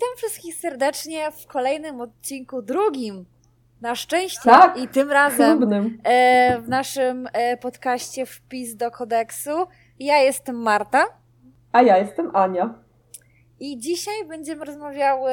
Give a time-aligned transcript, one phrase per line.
[0.00, 3.24] Witam wszystkich serdecznie w kolejnym odcinku, drugim.
[3.80, 5.62] Na szczęście Tak, i tym razem
[6.04, 9.50] e, w naszym e, podcaście Wpis do kodeksu.
[9.98, 11.04] Ja jestem Marta
[11.72, 12.74] A ja jestem Ania.
[13.60, 15.32] i dzisiaj będziemy rozmawiały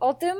[0.00, 0.36] o tym,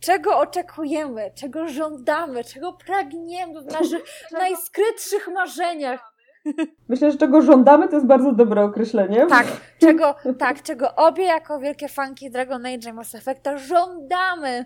[0.00, 6.12] czego oczekujemy, czego żądamy, czego pragniemy w naszych najskrytszych marzeniach.
[6.88, 9.26] Myślę, że czego żądamy, to jest bardzo dobre określenie.
[9.26, 9.46] Tak,
[9.78, 14.64] czego, tak, czego obie jako wielkie fanki Dragon Age i Mass Effecta żądamy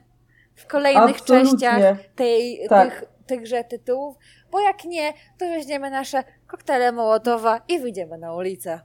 [0.55, 1.51] w kolejnych Absolutnie.
[1.51, 2.89] częściach tej, Tak.
[2.91, 4.17] tych, tychże tytułów,
[4.51, 8.81] bo jak nie, to weźmiemy nasze koktele Mołotowa i wyjdziemy na ulicę.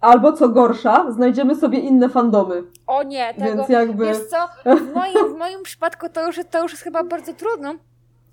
[0.00, 2.62] Albo co gorsza, znajdziemy sobie inne fandomy.
[2.86, 4.06] O nie, tego, Więc jakby.
[4.06, 4.36] wiesz co,
[4.76, 7.74] w moim, w moim przypadku to już, to już jest chyba bardzo trudno,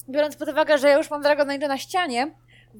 [0.09, 2.31] biorąc pod uwagę, że ja już mam Dragon Age na ścianie,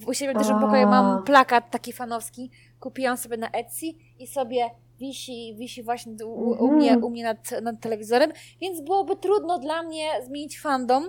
[0.07, 0.59] u siebie w A.
[0.59, 3.85] pokoju mam plakat taki fanowski, kupiłam sobie na Etsy
[4.19, 6.73] i sobie wisi, wisi właśnie u, u, u Mhm.
[6.75, 11.03] mnie, u mnie nad, nad telewizorem, więc byłoby trudno dla mnie zmienić fandom,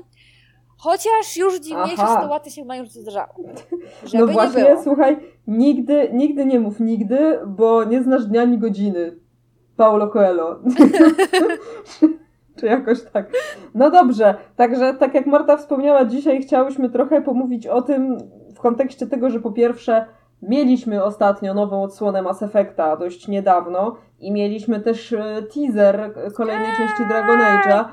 [0.76, 2.20] chociaż już dziwniejsze Aha.
[2.22, 3.28] sytuacje się moim życiu zdarzały.
[4.14, 4.82] No nie właśnie, było.
[4.82, 9.16] słuchaj, nigdy, nigdy nie mów nigdy, bo nie znasz dnia ani godziny.
[9.76, 10.56] Paulo Coelho.
[12.56, 13.30] Czy jakoś tak.
[13.74, 18.18] No dobrze, także tak jak Marta wspomniała, dzisiaj chciałyśmy trochę pomówić o tym
[18.60, 20.06] w kontekście tego, że po pierwsze
[20.42, 27.06] mieliśmy ostatnio nową odsłonę Mass Effecta dość niedawno i mieliśmy też e, teaser kolejnej części
[27.08, 27.84] Dragon Age'a.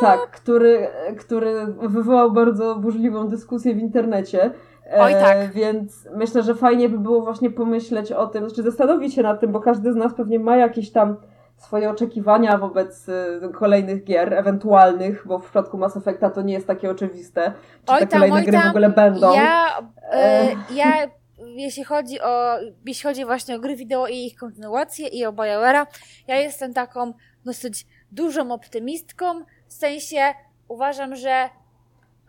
[0.00, 4.50] Tak, który, który wywołał bardzo burzliwą dyskusję w internecie.
[4.92, 5.52] E, Oj, tak.
[5.52, 9.52] Więc myślę, że fajnie by było właśnie pomyśleć o tym, czy zastanowić się nad tym,
[9.52, 11.16] bo każdy z nas pewnie ma jakieś tam
[11.56, 16.66] swoje oczekiwania wobec e, kolejnych gier, ewentualnych, bo w przypadku Mass Effecta to nie jest
[16.66, 17.52] takie oczywiste,
[17.86, 18.70] czy Oj te tam, kolejne gry w tam.
[18.70, 19.34] ogóle będą.
[19.34, 19.66] Ja,
[20.12, 20.48] E.
[20.70, 20.92] ja
[21.38, 22.56] jeśli chodzi o
[22.86, 25.86] jeśli chodzi właśnie o gry wideo i ich kontynuację i o BioWare'a,
[26.28, 27.12] ja jestem taką
[27.44, 29.24] dosyć dużą optymistką,
[29.68, 30.34] w sensie
[30.68, 31.48] uważam, że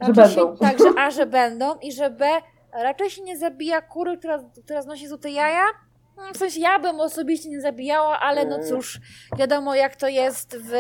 [0.02, 0.58] Że raczej Się, będą.
[0.58, 2.30] tak, że A, że będą i że B,
[2.74, 5.64] raczej się nie zabija kury, która, która znosi złote jaja.
[6.18, 8.68] No, W sensie ja bym osobiście nie zabijała, ale no Mm.
[8.68, 9.00] cóż,
[9.38, 10.72] wiadomo jak to jest w,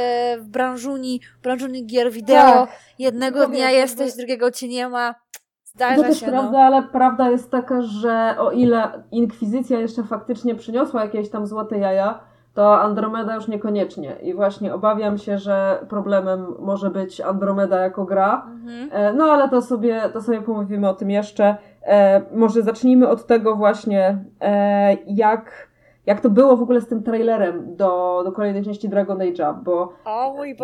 [0.42, 2.36] w branżuni, w branżuni gier wideo.
[2.36, 2.70] Tak.
[3.00, 5.14] Jednego No dnia jesteś, drugiego cię nie ma.
[5.14, 5.20] To
[5.64, 6.60] Zdarza też się, prawda, no.
[6.60, 12.20] ale prawda jest taka, że o ile Inkwizycja jeszcze faktycznie przyniosła jakieś tam złote jaja,
[12.54, 14.16] to Andromeda już niekoniecznie.
[14.22, 18.46] I właśnie obawiam się, że problemem może być Andromeda jako gra.
[18.52, 18.90] Mhm.
[18.92, 21.58] E, No ale to sobie, to sobie pomówimy o tym jeszcze.
[21.88, 25.68] E, może zacznijmy od tego właśnie, e, jak,
[26.06, 29.94] jak to było w ogóle z tym trailerem do, do kolejnej części Dragon Age'a, bo.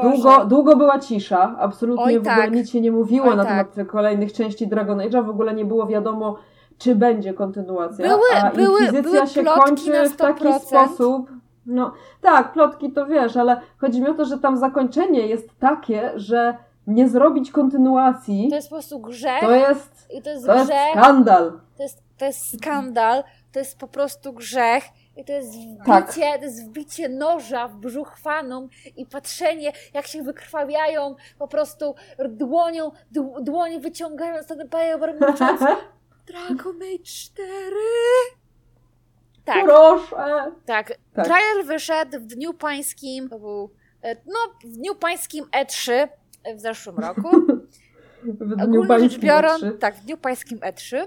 [0.02, 2.52] Długo, długo była cisza, absolutnie Oj, w ogóle tak.
[2.54, 3.72] nic się nie mówiło Oj, na tak.
[3.74, 6.38] temat kolejnych części Dragon Age'a, w ogóle nie było wiadomo,
[6.78, 8.08] czy będzie kontynuacja.
[8.08, 10.60] Były- a były- Inkwizycja były się kończy w taki 100%.
[10.60, 11.32] sposób.
[11.66, 11.92] No
[12.22, 16.58] tak, plotki to wiesz, ale chodzi mi o to, że tam zakończenie jest takie, że
[16.88, 19.40] nie zrobić kontynuacji, To jest po prostu grzech.
[19.42, 20.92] to jest, I to jest to jest grzech.
[20.92, 21.60] skandal.
[21.78, 23.24] To jest, to jest skandal.
[23.52, 24.84] To jest po prostu grzech.
[25.18, 26.14] I to jest wbicie, Tak.
[26.14, 28.68] to jest wbicie noża w brzuch fanom
[28.98, 31.96] i patrzenie, jak się wykrwawiają po prostu
[32.30, 32.92] dłonią,
[33.42, 35.40] dłonie wyciągając ten bajer, mówiąc
[36.28, 37.48] Dragon Age 4.
[39.46, 40.16] Tak, Proszę.
[40.66, 40.94] tak.
[41.14, 41.26] Tak.
[41.26, 43.70] Trailer wyszedł w dniu pańskim, to był,
[44.04, 46.08] e, no, w dniu pańskim E3
[46.56, 47.30] w zeszłym roku.
[48.24, 49.78] W dniu Ogólnie rzecz biorąc, E3.
[49.78, 50.98] tak, w dniu pańskim E3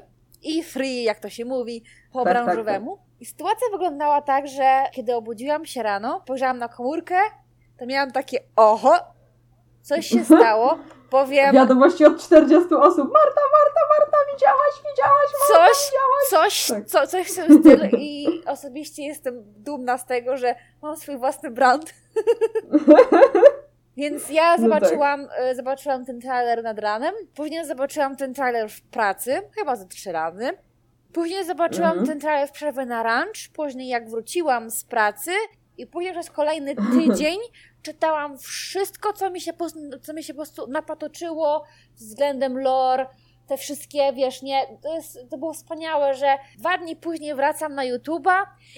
[0.43, 2.99] i free, jak to się mówi, po Tak, tak, branżowemu.
[3.21, 7.17] I sytuacja wyglądała tak, że kiedy obudziłam się rano, spojrzałam na komórkę,
[7.79, 8.93] to miałam takie oho,
[9.83, 10.79] coś się stało,
[11.11, 13.13] powiem, Wiadomości od 40 osób.
[13.13, 15.91] Marta, Marta, Marta, widziałaś, widziałaś, Marta, coś,
[16.31, 16.87] coś, Tak.
[16.87, 21.51] co, coś w tym stylu i osobiście jestem dumna z tego, że mam swój własny
[21.51, 21.95] brand.
[23.97, 28.83] Więc ja No zobaczyłam, e, zobaczyłam ten trailer nad ranem, później zobaczyłam ten trailer w
[28.83, 30.51] pracy, chyba ze trzy razy.
[31.13, 32.07] Później zobaczyłam Mhm.
[32.07, 35.31] ten trailer w przerwie na lunch, później jak wróciłam z pracy
[35.79, 37.39] i później przez kolejny tydzień
[37.83, 39.67] czytałam wszystko, co mi się po,
[40.03, 41.65] co mi się po prostu napatoczyło
[41.97, 43.07] względem lore,
[43.47, 46.27] te wszystkie, wiesz, nie, to, jest, to było wspaniałe, że
[46.59, 48.35] dwa dni później wracam na YouTube'a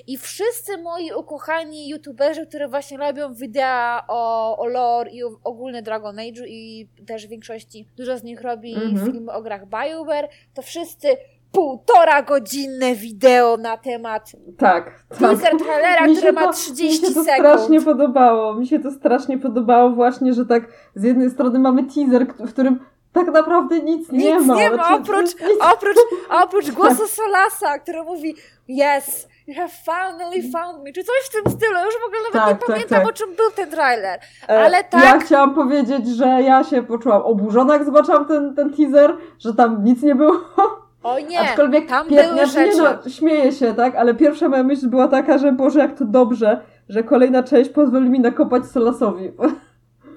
[0.07, 5.83] i wszyscy moi ukochani YouTuberzy, którzy właśnie robią wideo o, o lore i o, ogólnie
[5.83, 9.13] Dragon Age'u i też w większości dużo z nich robi Mhm.
[9.13, 11.09] filmy o grach BioWare, to wszyscy
[11.53, 15.19] półtora godzinne wideo na temat Tak, tak.
[15.19, 17.29] teaser trailera, Mi który ma to- 30 Mi się to sekund.
[17.49, 18.55] strasznie podobało.
[18.55, 22.81] Mi się to strasznie podobało właśnie, że tak z jednej strony mamy teaser, w którym
[23.13, 24.55] tak naprawdę nic, nie Nic ma.
[24.55, 25.31] nie ma, Znaczy, oprócz,
[25.75, 25.97] oprócz,
[26.45, 28.35] oprócz głosu Solasa, który mówi
[28.69, 31.75] yes, You have finally found me, czy coś w tym stylu.
[31.85, 33.09] Już w ogóle nawet Tak, nie tak, pamiętam, tak.
[33.09, 34.21] o czym był ten trailer.
[34.49, 38.73] E, Ale tak- Ja chciałam powiedzieć, że ja się poczułam oburzona, jak zobaczyłam ten, ten
[38.75, 40.33] teaser, że tam nic nie było.
[41.03, 42.99] Oj nie, Aczkolwiek tam pier- były znaczy, nie rzeczy.
[43.05, 43.95] no, śmieję się, tak?
[43.97, 48.11] Ale pierwsza moja myśl była taka, że Boże, jak to dobrze, że kolejna część pozwoli
[48.11, 49.31] mi nakopać Solasowi.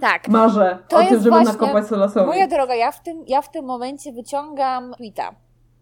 [0.02, 0.28] Tak.
[0.28, 2.26] Marzę To o tym, jest żeby właśnie- nakopać Solasowi.
[2.28, 5.36] Moja droga, ja w tym, ja w tym momencie wyciągam tweeta,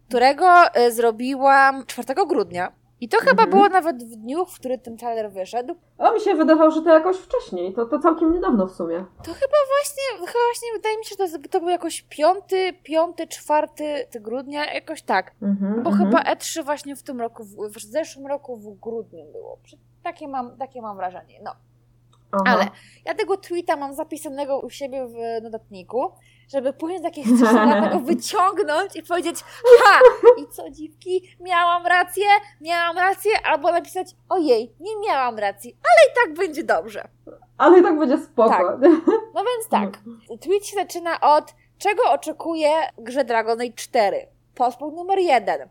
[0.09, 2.71] którego e, zrobiłam 4 grudnia.
[3.01, 3.49] I to chyba Mhm.
[3.49, 5.75] było nawet w dniu, w który ten trailer wyszedł.
[5.97, 7.73] A mi się wydawało, że to jakoś wcześniej.
[7.73, 9.05] To, to całkiem niedawno w sumie.
[9.17, 12.35] To chyba właśnie, chyba właśnie wydaje mi się, że to, to był jakoś 5,
[12.83, 13.67] 5, 4
[14.19, 15.31] grudnia, jakoś tak.
[15.41, 16.09] Mhm, Bo mhm.
[16.09, 19.57] chyba E3 właśnie w tym roku, w, w zeszłym roku w grudniu było.
[20.03, 21.39] Takie mam, takie mam wrażenie.
[21.43, 21.51] No.
[22.31, 22.43] Aha.
[22.45, 22.67] Ale
[23.05, 26.11] ja tego tweeta mam zapisanego u siebie w notatniku,
[26.51, 29.43] żeby później z jakiegoś czasu go wyciągnąć i powiedzieć
[29.83, 29.99] ha!
[30.37, 31.35] I co dziwki?
[31.39, 32.25] Miałam rację,
[32.61, 37.07] miałam rację, albo napisać ojej, nie miałam racji, ale i tak będzie dobrze.
[37.57, 38.49] Ale i tak będzie spoko.
[38.49, 38.79] Tak.
[39.33, 39.97] No więc tak,
[40.41, 44.27] tweet się zaczyna od czego oczekuję grze Dragon Age 4?
[44.55, 45.69] Podpunkt numer 1.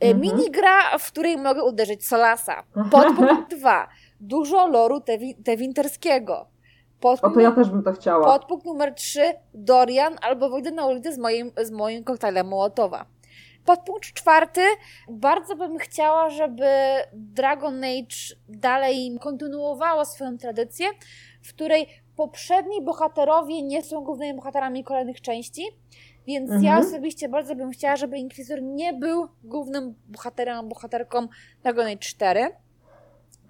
[0.00, 0.20] Mhm.
[0.20, 2.62] Minigra, w której mogę uderzyć Solasa.
[2.90, 3.88] Podpunkt 2.
[4.20, 6.36] Dużo loru tewi- tewinterskiego.
[6.40, 8.38] O Podpunkt, to ja też bym to chciała.
[8.38, 9.34] podpunkt numer 3.
[9.54, 13.06] Dorian albo wyjdę na ulicę z moim, z moim koktajlem Mołotowa.
[13.64, 14.60] Podpunkt czwarty.
[15.08, 16.66] Bardzo bym chciała, żeby
[17.12, 18.16] Dragon Age
[18.48, 20.86] dalej kontynuowało swoją tradycję,
[21.42, 21.86] w której
[22.16, 25.62] poprzedni bohaterowie nie są głównymi bohaterami kolejnych części.
[26.26, 26.86] Więc ja Mhm.
[26.86, 31.28] osobiście bardzo bym chciała, żeby Inquisitor nie był głównym bohaterem, bohaterką
[31.62, 32.48] Dragon Age 4.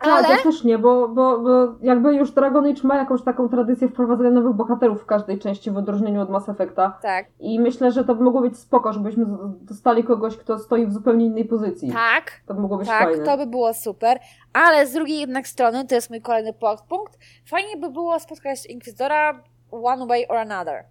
[0.00, 1.50] Tak, Ale ja też nie, bo, bo, bo
[1.82, 5.76] jakby już Dragon Age ma jakąś taką tradycję wprowadzania nowych bohaterów w każdej części w
[5.76, 6.98] odróżnieniu od Mass Effecta.
[7.02, 9.26] tak, I myślę, że to by mogło być spoko, żebyśmy
[9.62, 11.92] dostali kogoś, kto stoi w zupełnie innej pozycji.
[11.92, 13.24] tak, To by mogło być Tak, fajne.
[13.24, 14.18] to by było super,
[14.52, 17.18] ale z drugiej jednak strony, to jest mój kolejny podpunkt,
[17.50, 20.84] fajnie by było spotkać Inkwizytora one way or another.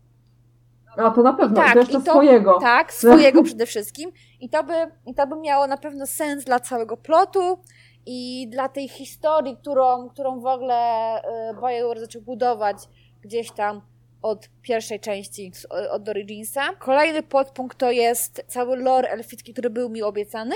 [0.97, 2.59] A to na pewno, tak, to jeszcze i to- swojego.
[2.59, 4.11] Tak, swojego przede wszystkim.
[4.41, 4.73] I to, by,
[5.05, 7.57] I to by miało na pewno sens dla całego plotu
[8.05, 12.77] i dla tej historii, którą, którą w ogóle y, BioWare zaczął budować
[13.21, 13.81] gdzieś tam
[14.21, 16.61] od pierwszej części, z- od Originsa.
[16.79, 20.55] Kolejny podpunkt to jest cały lore elficki, który był mi obiecany.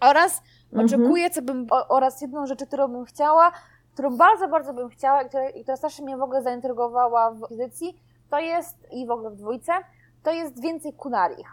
[0.00, 0.86] Oraz Mhm.
[0.86, 3.52] Oczekuję, co bym, oraz jedną rzecz, którą bym chciała,
[3.92, 7.52] którą bardzo, bardzo bym chciała i która, i która strasznie mnie w ogóle zaintrygowała w
[7.52, 8.00] edycji,
[8.30, 9.72] to jest, i w ogóle w dwójce,
[10.22, 11.46] to jest więcej kunarich.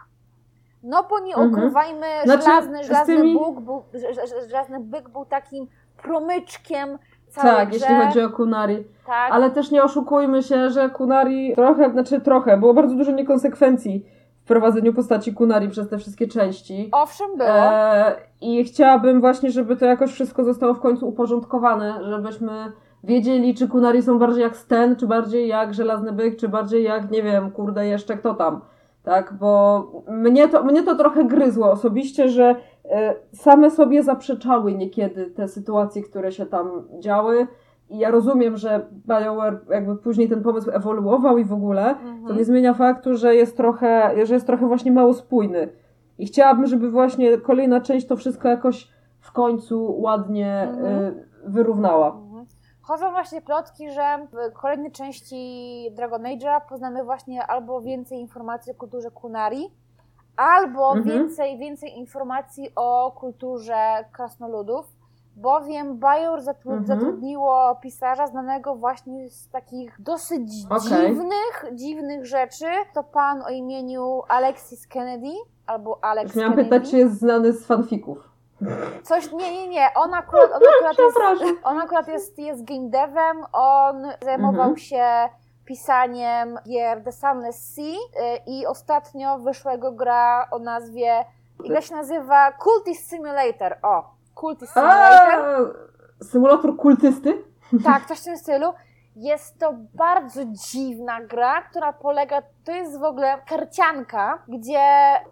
[0.88, 1.50] No bo nie Mhm.
[1.52, 5.66] ukrywajmy, Znaczy, żelazny, żelazny, tymi- Bóg był, że- że- żelazny byk był takim
[6.02, 6.98] promyczkiem
[7.34, 7.78] Tak, grze.
[7.78, 8.84] jeśli chodzi o Kunari.
[9.06, 9.32] tak.
[9.32, 14.06] Ale też nie oszukujmy się, że Kunari trochę, znaczy trochę, było bardzo dużo niekonsekwencji
[14.44, 16.88] w prowadzeniu postaci Kunari przez te wszystkie części.
[16.92, 17.48] Owszem było.
[17.50, 22.72] E, I chciałabym właśnie, żeby to jakoś wszystko zostało w końcu uporządkowane, żebyśmy
[23.04, 27.10] wiedzieli, czy Kunari są bardziej jak Sten, czy bardziej jak Żelazny Byk, czy bardziej jak,
[27.10, 28.60] nie wiem, kurde, jeszcze kto tam.
[29.06, 32.54] Tak, bo mnie to, mnie to trochę gryzło osobiście, że
[32.90, 37.46] e, same sobie zaprzeczały niekiedy te sytuacje, które się tam działy.
[37.90, 42.36] I ja rozumiem, że BioWare jakby później ten pomysł ewoluował i w ogóle, to Mhm.
[42.38, 45.68] nie zmienia faktu, że jest trochę, że jest trochę właśnie mało spójny.
[46.18, 48.88] I chciałabym, żeby właśnie kolejna część to wszystko jakoś
[49.20, 51.04] w końcu ładnie Mhm.
[51.04, 52.16] y, wyrównała.
[52.86, 58.74] Chodzą właśnie plotki, że w kolejnej części Dragon Age'a poznamy właśnie albo więcej informacji o
[58.74, 59.70] kulturze Kunari,
[60.36, 61.04] albo Mhm.
[61.18, 64.86] więcej, więcej informacji o kulturze krasnoludów,
[65.36, 65.98] bowiem
[66.40, 66.86] zatru- Mhm.
[66.86, 71.08] zatrudniło pisarza znanego właśnie z takich dosyć Okej.
[71.08, 72.66] dziwnych, dziwnych rzeczy.
[72.94, 75.32] To pan o imieniu Alexis Kennedy,
[75.66, 76.70] albo Alex Już miałam Kennedy.
[76.70, 78.35] pytać, czy jest znany z fanfików.
[79.02, 81.18] Coś, nie, nie, nie, on akurat, on akurat jest...
[81.62, 84.76] On akurat jest, jest game devem, on zajmował Mhm.
[84.76, 85.28] się
[85.64, 91.24] pisaniem gier The Sunless Sea y, i ostatnio wyszła jego gra o nazwie,
[91.58, 94.10] gra się nazywa Cultist Simulator, o,
[94.40, 95.76] Cultist A, Simulator,
[96.22, 97.44] symulator kultysty?
[97.84, 98.72] tak, coś w tym stylu.
[99.16, 104.80] Jest to bardzo dziwna gra, która polega, to jest w ogóle karcianka, gdzie,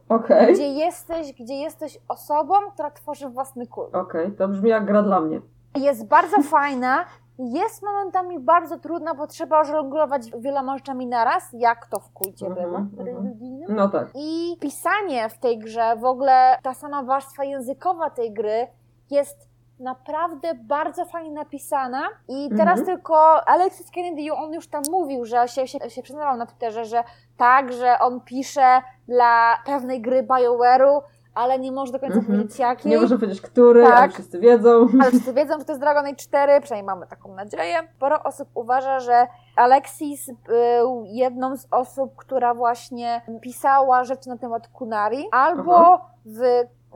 [0.08, 0.54] Okej.
[0.54, 3.94] gdzie, jesteś, gdzie jesteś osobą, która tworzy własny kult.
[3.94, 5.40] Okej, to brzmi jak gra dla mnie.
[5.76, 7.04] Jest bardzo fajna,
[7.38, 12.66] jest momentami bardzo trudna, bo trzeba żonglować wieloma rzeczami naraz, jak to w kulcie Mhm,
[12.66, 13.06] było mhm.
[13.06, 13.76] religijnym.
[13.76, 14.08] No tak.
[14.14, 18.66] I pisanie w tej grze, w ogóle ta sama warstwa językowa tej gry
[19.10, 22.86] jest naprawdę bardzo fajnie napisana i teraz Mhm.
[22.86, 27.04] tylko Alexis Kennedy, on już tam mówił, że się, się, się przyznawał na Twitterze, że
[27.36, 31.00] tak, że on pisze dla pewnej gry BioWare'u,
[31.34, 32.36] ale nie może do końca Mhm.
[32.38, 32.90] powiedzieć jakiej.
[32.92, 33.96] Nie może powiedzieć który, Tak.
[33.96, 34.86] ale wszyscy wiedzą.
[35.00, 37.76] Ale wszyscy wiedzą, że to jest Dragon Age 4, przynajmniej mamy taką nadzieję.
[37.96, 39.26] Sporo osób uważa, że
[39.56, 46.04] Alexis był jedną z osób, która właśnie pisała rzeczy na temat Kunari, albo Aha.
[46.26, 46.40] w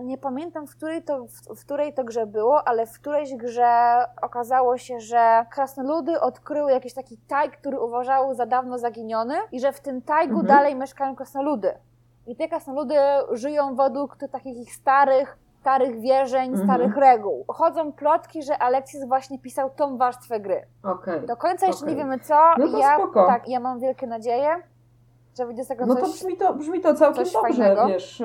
[0.03, 4.05] nie pamiętam, w której, to, w, w której to grze było, ale w którejś grze
[4.23, 9.73] okazało się, że krasnoludy odkryły jakiś taki tajg, który uważały za dawno zaginiony i że
[9.73, 10.47] w tym tajgu Mhm.
[10.47, 11.75] dalej mieszkają krasnoludy.
[12.27, 12.95] I te krasnoludy
[13.33, 16.67] żyją według takich ich starych, starych wierzeń, Mhm.
[16.69, 17.45] starych reguł.
[17.49, 20.67] Chodzą plotki, że Alexis właśnie pisał tą warstwę gry.
[20.83, 21.27] Okej.
[21.27, 21.95] Do końca jeszcze Okej.
[21.97, 22.35] nie wiemy co.
[22.59, 23.27] No to ja, spoko.
[23.27, 24.49] tak, ja mam wielkie nadzieje,
[25.39, 27.87] że wyjdzie z tego No to brzmi to, brzmi to całkiem dobrze, fajnego.
[27.89, 28.23] wiesz.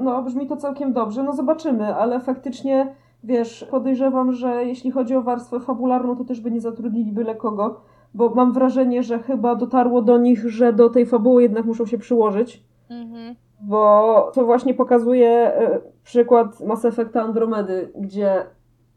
[0.00, 2.94] No, brzmi to całkiem dobrze, no zobaczymy, ale faktycznie,
[3.24, 7.80] wiesz, podejrzewam, że jeśli chodzi o warstwę fabularną, to też by nie zatrudnili byle kogo,
[8.14, 11.98] bo mam wrażenie, że chyba dotarło do nich, że do tej fabuły jednak muszą się
[11.98, 13.34] przyłożyć, Mhm.
[13.60, 18.46] bo to właśnie pokazuje e, przykład Mass Effecta Andromedy, gdzie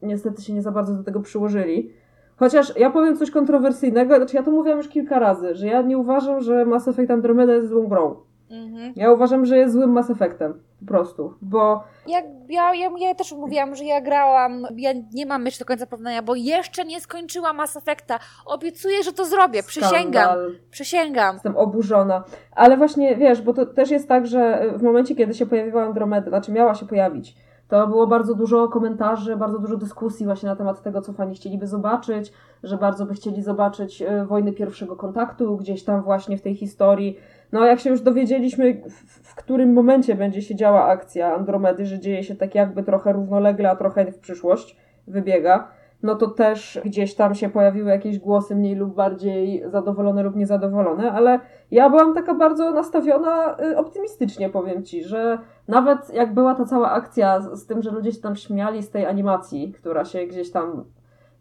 [0.02, 1.90] niestety się nie za bardzo do tego przyłożyli.
[2.38, 5.98] Chociaż ja powiem coś kontrowersyjnego, znaczy ja to mówiłam już kilka razy, że ja nie
[5.98, 8.16] uważam, że Mass Effect Andromeda jest złą grą.
[8.50, 8.94] Mhm.
[8.96, 10.54] Ja uważam, że jest złym Mass Effectem.
[10.80, 11.34] Po prostu.
[11.42, 15.68] Bo Jak, ja, ja, ja też mówiłam, że ja grałam, ja nie mam jeszcze do
[15.68, 18.20] końca porównania, bo jeszcze nie skończyłam Mass Effecta.
[18.46, 21.34] Obiecuję, że to zrobię, przysięgam, skandal, przysięgam.
[21.36, 22.24] jestem oburzona.
[22.56, 26.30] Ale właśnie wiesz, bo to też jest tak, że w momencie, kiedy się pojawiła Andromeda,
[26.30, 27.36] znaczy miała się pojawić,
[27.68, 31.68] to było bardzo dużo komentarzy, bardzo dużo dyskusji właśnie na temat tego, co fani chcieliby
[31.68, 32.34] zobaczyć,
[32.64, 37.18] że bardzo by chcieli zobaczyć e, wojny pierwszego kontaktu gdzieś tam właśnie w tej historii.
[37.52, 42.00] No, jak się już dowiedzieliśmy, w, w którym momencie będzie się działa akcja Andromedy, że
[42.00, 45.68] dzieje się tak jakby trochę równolegle, a trochę w przyszłość wybiega,
[46.08, 51.12] no to też gdzieś tam się pojawiły jakieś głosy mniej lub bardziej zadowolone lub niezadowolone,
[51.12, 51.40] ale
[51.72, 56.92] ja byłam taka bardzo nastawiona y, optymistycznie, powiem ci, że nawet jak była ta cała
[56.92, 60.52] akcja z, z tym, że ludzie się tam śmiali z tej animacji, która się gdzieś
[60.52, 60.84] tam,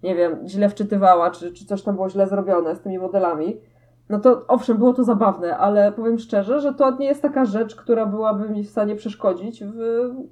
[0.02, 3.56] nie wiem, źle wczytywała, czy, czy coś tam było źle zrobione z tymi modelami,
[4.08, 7.76] no to owszem, było to zabawne, ale powiem szczerze, że to nie jest taka rzecz,
[7.76, 9.76] która byłaby mi w stanie przeszkodzić w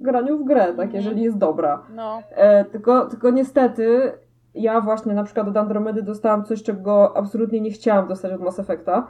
[0.01, 0.93] graniu w grę, tak, Mhm.
[0.95, 1.83] jeżeli jest dobra.
[1.95, 2.21] No.
[2.31, 4.11] E, tylko, tylko niestety
[4.55, 8.59] ja właśnie na przykład od Andromedy dostałam coś, czego absolutnie nie chciałam dostać od Mass
[8.59, 9.07] Effecta,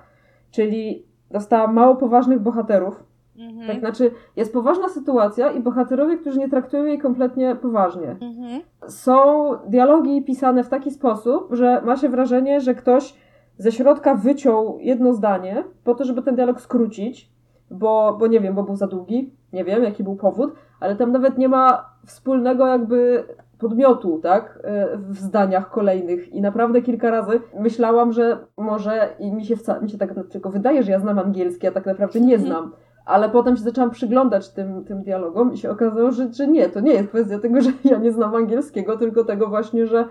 [0.52, 3.04] czyli dostałam mało poważnych bohaterów.
[3.38, 3.68] Mhm.
[3.68, 8.12] Tak, znaczy jest poważna sytuacja i bohaterowie, którzy nie traktują jej kompletnie poważnie.
[8.22, 8.62] Mhm.
[8.88, 13.14] Są dialogi pisane w taki sposób, że ma się wrażenie, że ktoś
[13.58, 17.30] ze środka wyciął jedno zdanie po to, żeby ten dialog skrócić,
[17.72, 21.12] bo, bo nie wiem, bo był za długi, nie wiem jaki był powód, ale tam
[21.12, 23.24] nawet nie ma wspólnego jakby
[23.70, 29.46] podmiotu, tak, e, w zdaniach kolejnych i naprawdę kilka razy myślałam, że może i mi
[29.46, 32.38] się, wca- mi się tak tylko wydaje, że ja znam angielski, a tak naprawdę nie
[32.40, 32.72] znam.
[33.06, 36.80] Ale potem się zaczęłam przyglądać tym, tym dialogom i się okazało, że, że nie, to
[36.80, 40.08] nie jest kwestia tego, że ja nie znam angielskiego, tylko tego właśnie, że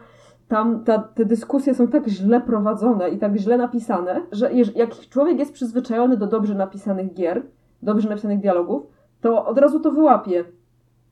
[0.49, 5.39] tam ta, te dyskusje są tak źle prowadzone i tak źle napisane, że jak człowiek
[5.39, 7.43] jest przyzwyczajony do dobrze napisanych gier,
[7.83, 8.83] dobrze napisanych dialogów,
[9.21, 10.45] to od razu to wyłapie.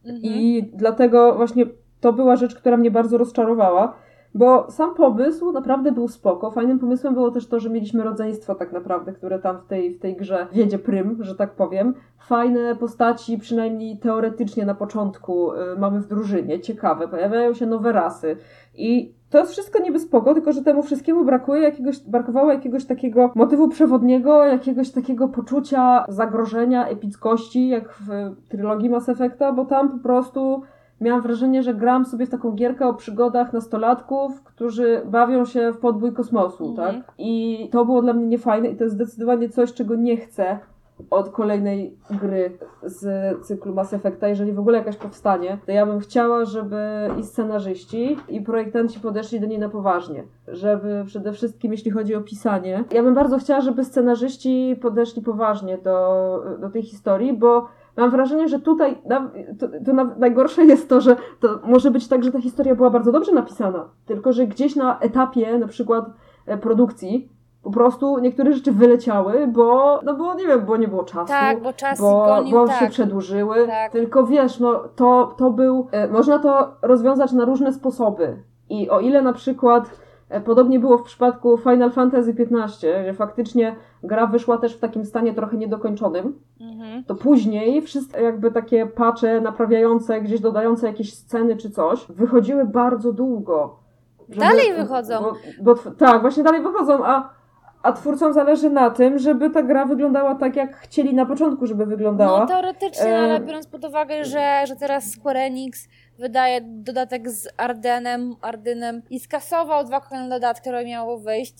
[0.04, 0.20] Mhm.
[0.24, 1.66] I dlatego właśnie
[2.02, 3.94] to była rzecz, która mnie bardzo rozczarowała,
[4.34, 6.50] bo sam pomysł naprawdę był spoko.
[6.50, 10.00] Fajnym pomysłem było też to, że mieliśmy rodzeństwo tak naprawdę, które tam w tej, w
[10.00, 11.94] tej grze wiedzie prym, że tak powiem.
[12.18, 18.36] Fajne postaci, przynajmniej teoretycznie na początku y, mamy w drużynie, ciekawe, pojawiają się nowe rasy
[18.74, 23.30] i to jest wszystko niby spoko, tylko że temu wszystkiemu brakuje jakiegoś, brakowało jakiegoś takiego
[23.34, 28.08] motywu przewodniego, jakiegoś takiego poczucia zagrożenia, epickości, jak w
[28.48, 30.62] trylogii Mass Effecta, bo tam po prostu
[31.02, 35.78] miałam wrażenie, że gram sobie w taką gierkę o przygodach nastolatków, którzy bawią się w
[35.78, 36.94] podbój kosmosu, Mhm.
[37.02, 37.12] tak?
[37.18, 40.58] I to było dla mnie niefajne i to jest zdecydowanie coś, czego nie chcę
[41.10, 43.04] od kolejnej gry z
[43.44, 44.28] cyklu Mass Effecta.
[44.28, 46.76] Jeżeli w ogóle jakaś powstanie, to ja bym chciała, żeby
[47.20, 50.24] i scenarzyści, i projektanci podeszli do niej na poważnie.
[50.48, 55.78] Żeby przede wszystkim, jeśli chodzi o pisanie, ja bym bardzo chciała, żeby scenarzyści podeszli poważnie
[55.78, 59.02] do, do tej historii, bo Mam wrażenie, że tutaj
[59.58, 62.90] to, to na, najgorsze jest to, że to może być tak, że ta historia była
[62.90, 66.04] bardzo dobrze napisana, tylko że gdzieś na etapie na przykład
[66.46, 67.28] e, produkcji
[67.62, 71.26] po prostu niektóre rzeczy wyleciały, bo, no bo nie wiem, bo nie było czasu.
[71.26, 72.80] Tak, bo czas Bo, gonił, bo tak.
[72.80, 73.66] się przedłużyły.
[73.66, 73.92] Tak.
[73.92, 75.88] Tylko wiesz, no to, to był.
[75.92, 78.42] E, można to rozwiązać na różne sposoby.
[78.68, 79.90] I o ile na przykład
[80.40, 82.68] podobnie było w przypadku Final Fantasy XV,
[83.06, 87.04] że faktycznie gra wyszła też w takim stanie trochę niedokończonym, Mhm.
[87.04, 93.12] to później wszystkie jakby takie pacze naprawiające, gdzieś dodające jakieś sceny czy coś, wychodziły bardzo
[93.12, 93.76] długo.
[94.28, 95.20] Dalej wychodzą.
[95.22, 95.34] Bo,
[95.74, 97.30] bo, tak, właśnie dalej wychodzą, a,
[97.82, 101.86] a twórcom zależy na tym, żeby ta gra wyglądała tak, jak chcieli na początku, żeby
[101.86, 102.40] wyglądała.
[102.40, 105.88] No teoretycznie, E, ale biorąc pod uwagę, że, że teraz Square Enix
[106.18, 111.54] wydaje dodatek z Ardenem, Ardynem i skasował dwa kolejne dodatki, które miało wyjść,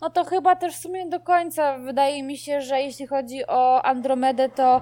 [0.00, 3.82] no to chyba też w sumie do końca wydaje mi się, że jeśli chodzi o
[3.84, 4.80] Andromedę, to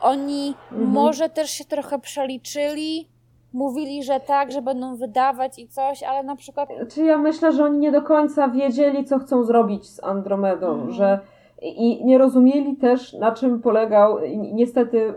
[0.00, 0.90] oni Mhm.
[0.90, 3.08] może też się trochę przeliczyli,
[3.52, 7.64] mówili, że tak, że będą wydawać i coś, ale na przykład Czy ja myślę, że
[7.64, 10.92] oni nie do końca wiedzieli, co chcą zrobić z Andromedą, Mhm.
[10.92, 11.20] że
[11.62, 14.18] i nie rozumieli też, na czym polegał.
[14.36, 15.14] Niestety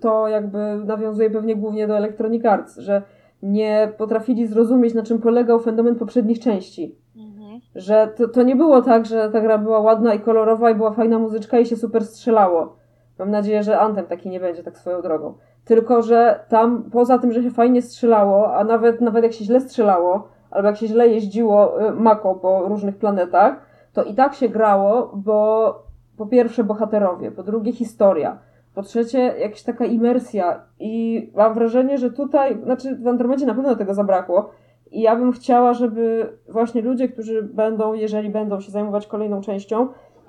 [0.00, 3.02] to jakby nawiązuje pewnie głównie do Electronic Arts, że
[3.42, 6.98] nie potrafili zrozumieć, na czym polegał fenomen poprzednich części.
[7.16, 7.60] mhm.
[7.74, 10.90] Że to, to nie było tak, że ta gra była ładna i kolorowa i była
[10.90, 12.76] fajna muzyczka i się super strzelało.
[13.18, 15.34] Mam nadzieję, że Anthem taki nie będzie, tak swoją drogą.
[15.64, 19.60] Tylko, że tam poza tym, że się fajnie strzelało, a nawet, nawet jak się źle
[19.60, 24.48] strzelało, albo jak się źle jeździło y, Mako po różnych planetach, to i tak się
[24.48, 25.74] grało, bo
[26.16, 28.38] po pierwsze bohaterowie, po drugie historia,
[28.76, 30.62] po trzecie jakaś taka imersja.
[30.80, 34.50] I mam wrażenie, że tutaj, znaczy w Andromedzie na pewno tego zabrakło.
[34.90, 39.88] I ja bym chciała, żeby właśnie ludzie, którzy będą, jeżeli będą się zajmować kolejną częścią,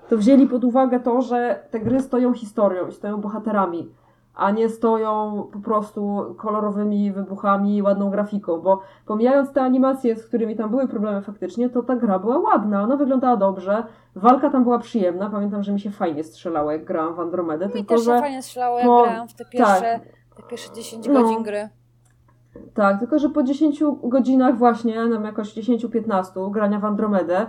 [0.10, 3.92] to wzięli pod uwagę to, że te gry stoją historią stoją bohaterami,
[4.38, 10.26] a nie stoją po prostu kolorowymi wybuchami i ładną grafiką, bo pomijając te animacje, z
[10.28, 13.84] którymi tam były problemy faktycznie, to ta gra była ładna, ona wyglądała dobrze,
[14.16, 17.72] walka tam była przyjemna, pamiętam, że mi się fajnie strzelało, jak grałam w Andromedę, Mi
[17.74, 18.20] tylko też się że...
[18.20, 20.38] fajnie strzelało, jak po- grałam w te pierwsze, tak.
[20.38, 21.22] te pierwsze 10 No.
[21.22, 21.70] godzin gry.
[22.74, 27.46] Tak, tylko że po 10 godzinach właśnie, nam jakoś 10-15 grania w Andromedę,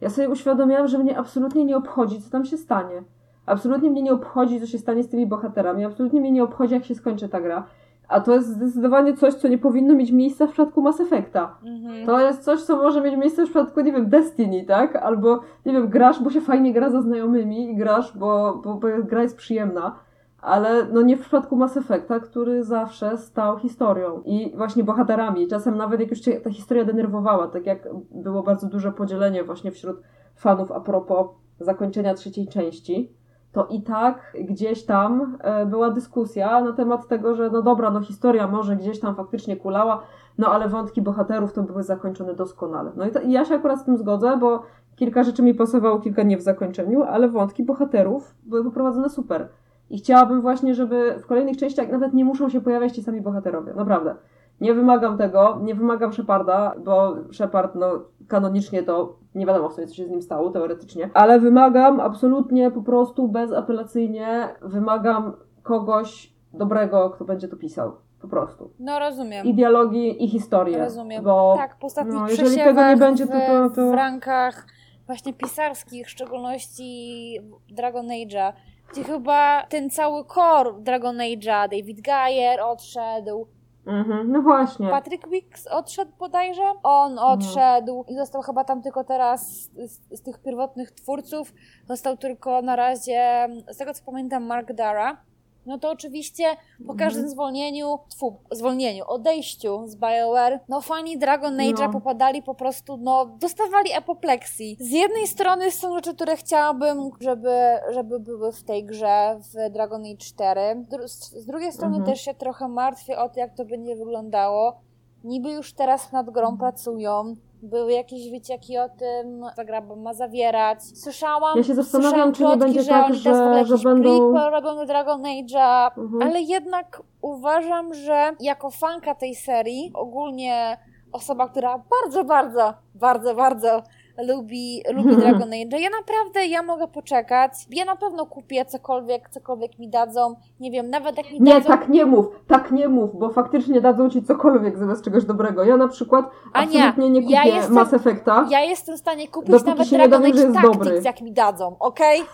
[0.00, 3.02] ja sobie uświadomiłam, że mnie absolutnie nie obchodzi, co tam się stanie.
[3.48, 6.84] Absolutnie mnie nie obchodzi, co się stanie z tymi bohaterami, absolutnie mnie nie obchodzi, jak
[6.84, 7.66] się skończy ta gra.
[8.08, 11.56] A to jest zdecydowanie coś, co nie powinno mieć miejsca w przypadku Mass Effecta.
[11.64, 12.06] Mhm.
[12.06, 14.96] To jest coś, co może mieć miejsce w przypadku, nie wiem, Destiny, tak?
[14.96, 18.88] Albo, nie wiem, grasz, bo się fajnie gra ze znajomymi i grasz, bo, bo, bo
[19.02, 19.96] gra jest przyjemna.
[20.42, 25.48] Ale no nie w przypadku Mass Effecta, który zawsze stał historią i właśnie bohaterami.
[25.48, 29.70] Czasem nawet jak już cię ta historia denerwowała, tak jak było bardzo duże podzielenie właśnie
[29.70, 30.00] wśród
[30.34, 31.26] fanów a propos
[31.60, 33.12] zakończenia trzeciej części,
[33.58, 38.00] to i tak gdzieś tam e, była dyskusja na temat tego, że no dobra, no
[38.00, 40.02] historia może gdzieś tam faktycznie kulała,
[40.38, 42.92] no ale wątki bohaterów to były zakończone doskonale.
[42.96, 44.62] No i, to, i ja się akurat z tym zgodzę, bo
[44.96, 49.48] kilka rzeczy mi pasowało, kilka nie w zakończeniu, ale wątki bohaterów były poprowadzone super.
[49.90, 53.74] I chciałabym właśnie, żeby w kolejnych częściach nawet nie muszą się pojawiać ci sami bohaterowie.
[53.74, 54.14] Naprawdę.
[54.60, 57.90] Nie wymagam tego, nie wymagam Sheparda, bo Shepard, no,
[58.28, 61.10] kanonicznie to nie wiadomo w sumie, co się z nim stało, teoretycznie.
[61.14, 67.92] Ale wymagam absolutnie, po prostu, bezapelacyjnie, wymagam kogoś dobrego, kto będzie to pisał.
[68.22, 68.70] Po prostu.
[68.78, 69.46] No rozumiem.
[69.46, 70.78] I dialogi, i historię.
[70.78, 71.24] Rozumiem.
[71.24, 74.66] Bo Tak, po ostatnich no, jeżeli tego nie będzie, to- w, to- to- w rankach
[75.06, 77.40] właśnie pisarskich, w szczególności
[77.70, 78.52] Dragon Age'a,
[78.92, 83.46] gdzie chyba ten cały core Dragon Age'a, David Geyer odszedł,
[83.88, 84.90] Mhm, no właśnie.
[84.90, 90.42] Patrick Wicks odszedł bodajże, on odszedł i został chyba tam tylko teraz z, z tych
[90.42, 91.52] pierwotnych twórców,
[91.88, 95.27] został tylko na razie, z tego co pamiętam, Mark Dara.
[95.68, 96.44] No to oczywiście
[96.86, 97.28] po każdym Mhm.
[97.30, 101.92] zwolnieniu, tfu, zwolnieniu, odejściu z BioWare, no fani Dragon Age'a No.
[101.92, 104.76] popadali po prostu, no dostawali apopleksji.
[104.80, 107.54] Z jednej strony są rzeczy, które chciałabym, żeby,
[107.90, 110.60] żeby były w tej grze w Dragon Age 4.
[110.90, 112.12] Dru- Z drugiej strony Mhm.
[112.14, 114.80] też się trochę martwię o to, jak to będzie wyglądało.
[115.24, 116.58] Niby już teraz nad grą Mhm.
[116.58, 117.36] pracują.
[117.62, 120.78] Były jakieś wycieki o tym, co gra ma zawierać.
[120.98, 124.50] Słyszałam, Ja się zastanawiam, czy nie będzie że tak, oni teraz w że- że będą-
[124.50, 126.22] robią do Dragon Age'a, Mhm.
[126.22, 130.78] ale jednak uważam, że jako fanka tej serii, ogólnie
[131.12, 133.82] osoba, która bardzo, bardzo, bardzo, bardzo
[134.26, 137.52] lubi, lubi Dragon Age, ja naprawdę, ja mogę poczekać.
[137.70, 140.34] Ja na pewno kupię cokolwiek, cokolwiek mi dadzą.
[140.60, 141.66] Nie wiem, nawet jak mi Nie, dadzą...
[141.68, 145.64] tak nie mów, tak nie mów, bo faktycznie dadzą ci cokolwiek zamiast czegoś dobrego.
[145.64, 148.46] Ja na przykład absolutnie nie kupię ja jestem- Mass Effecta.
[148.50, 151.00] Ja jestem w stanie kupić nawet nie Dragon Age Tactics, dobry.
[151.04, 152.20] jak mi dadzą, okej?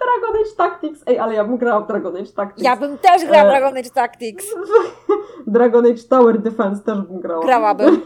[0.00, 1.02] Dragon Age Tactics.
[1.06, 2.62] Ej, ale ja bym grała w Dragon Age Tactics.
[2.64, 4.46] Ja bym też grała w E, Dragon Age Tactics.
[5.46, 7.44] Dragon Age Tower Defense też bym grała.
[7.44, 8.00] Grałabym.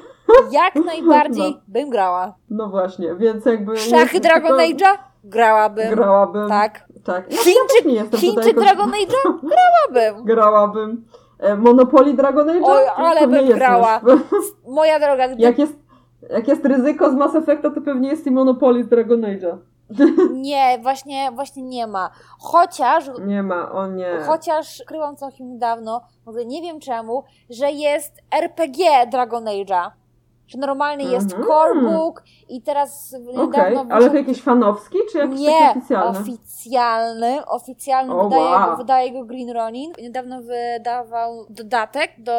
[0.51, 1.61] Jak najbardziej No.
[1.69, 2.35] bym grała.
[2.51, 3.77] No właśnie, więc jakby...
[3.77, 4.99] Szachy Dragon Age'a?
[5.25, 5.91] Grałabym.
[5.95, 6.49] Grałabym.
[6.49, 6.85] Tak.
[7.05, 7.33] tak.
[7.33, 8.65] Ja, Chińczyk- nie jestem Chińczyk jakoś...
[8.65, 9.39] Dragon Age'a?
[9.43, 10.25] Grałabym.
[10.35, 11.05] Grałabym.
[11.39, 12.65] E, Monopoly Dragon Age'a?
[12.65, 14.01] Oj, ale bym grała.
[14.69, 15.43] Moja droga, gdy...
[15.43, 15.73] Jak jest,
[16.31, 19.57] jak jest ryzyko z Mass Effecta, to pewnie jest i Monopoly z Dragon Age'a.
[20.33, 22.11] Nie, właśnie, właśnie nie ma.
[22.39, 24.19] Chociaż, Nie ma, o nie.
[24.27, 29.91] chociaż kryłam całkiem niedawno, może nie wiem czemu, że jest RPG Dragon Age'a.
[30.53, 31.49] Że normalnie jest Mhm.
[31.49, 36.19] corebook i teraz niedawno ale to wyszedł- jakiś fanowski, czy jakiś nie, oficjalny?
[36.21, 37.47] oficjalny.
[37.47, 38.71] Oficjalny O, wydaje, wow.
[38.71, 39.93] go, wydaje go Green Ronin.
[40.03, 42.33] Niedawno wydawał dodatek do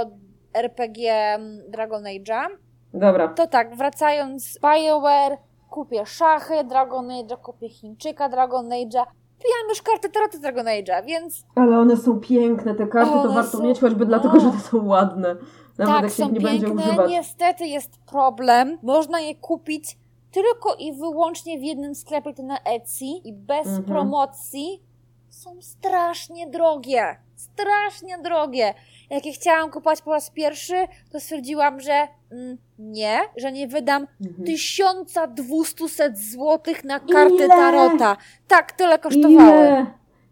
[0.54, 1.38] RPG
[1.70, 2.46] Dragon Age'a.
[2.94, 3.28] Dobra.
[3.28, 5.38] To tak, wracając, BioWare,
[5.70, 9.04] kupię szachy Dragon Age'a, kupię Chińczyka Dragon Age'a.
[9.44, 13.34] Pijam już karty taroty Dragon Age'a, więc Ale one są piękne, te karty to One
[13.34, 14.08] warto są- mieć choćby o.
[14.08, 15.36] dlatego, że te są ładne.
[15.78, 16.84] Nawet tak, jak są nie będzie piękne.
[16.84, 17.10] używać.
[17.12, 18.78] Niestety jest problem.
[18.84, 19.98] Można je kupić
[20.32, 23.84] tylko i wyłącznie w jednym sklepie, to na Etsy i bez Mhm.
[23.84, 24.82] promocji
[25.30, 27.16] są strasznie drogie.
[27.36, 28.74] Strasznie drogie.
[29.10, 30.74] Jak je chciałam kupować po raz pierwszy,
[31.12, 34.46] to stwierdziłam, że mm, nie, że nie wydam Mhm.
[34.46, 37.48] 1200 zł na karty Ile?
[37.48, 38.18] tarota.
[38.48, 39.32] Tak, tyle kosztowały.
[39.68, 39.86] Ile?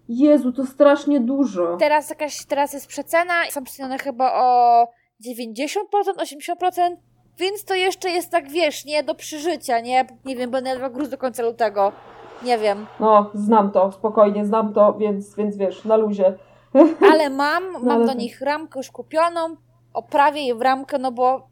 [0.10, 1.78] Jezu, to strasznie dużo.
[1.80, 4.88] Teraz jakaś, teraz jest przecena, są przecenione chyba o
[5.28, 5.80] 90%,
[6.58, 6.96] 80%,
[7.38, 10.06] więc to jeszcze jest tak, wiesz, nie do przeżycia, nie?
[10.26, 11.92] Nie wiem, będę jadła gruz do końca lutego.
[12.44, 12.86] Nie wiem.
[13.00, 16.34] No, znam to, spokojnie, znam to, więc, więc wiesz, na luzie.
[17.12, 19.40] Ale mam, mam ale do nich ramkę już kupioną,
[19.94, 21.48] oprawię je w ramkę, no bo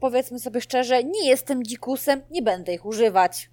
[0.00, 3.50] powiedzmy sobie szczerze, nie jestem dzikusem, nie będę ich używać.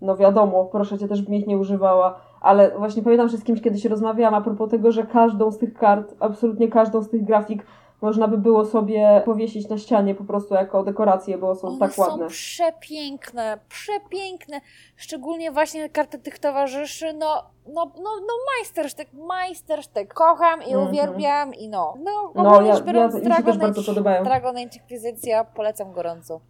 [0.00, 2.20] No wiadomo, proszę cię, też bym ich nie używała.
[2.40, 5.74] Ale właśnie pamiętam, że z kimś kiedyś rozmawiałam a propos tego, że każdą z tych
[5.74, 7.66] kart, absolutnie każdą z tych grafik
[8.02, 11.92] można by było sobie powiesić na ścianie po prostu jako dekorację, bo są One tak
[11.94, 12.26] są ładne.
[12.26, 14.60] przepiękne, przepiękne.
[14.96, 17.26] Szczególnie właśnie karty tych towarzyszy, no,
[17.66, 20.14] no, no, no majstersztyk, majstersztyk.
[20.14, 20.88] Kocham i Mhm.
[20.88, 21.94] uwielbiam i no.
[22.04, 24.24] No, No, ja, ja, biorąc, mi się Dragon Age- podobają.
[24.24, 26.40] Dragon Age Inkwizycja polecam gorąco.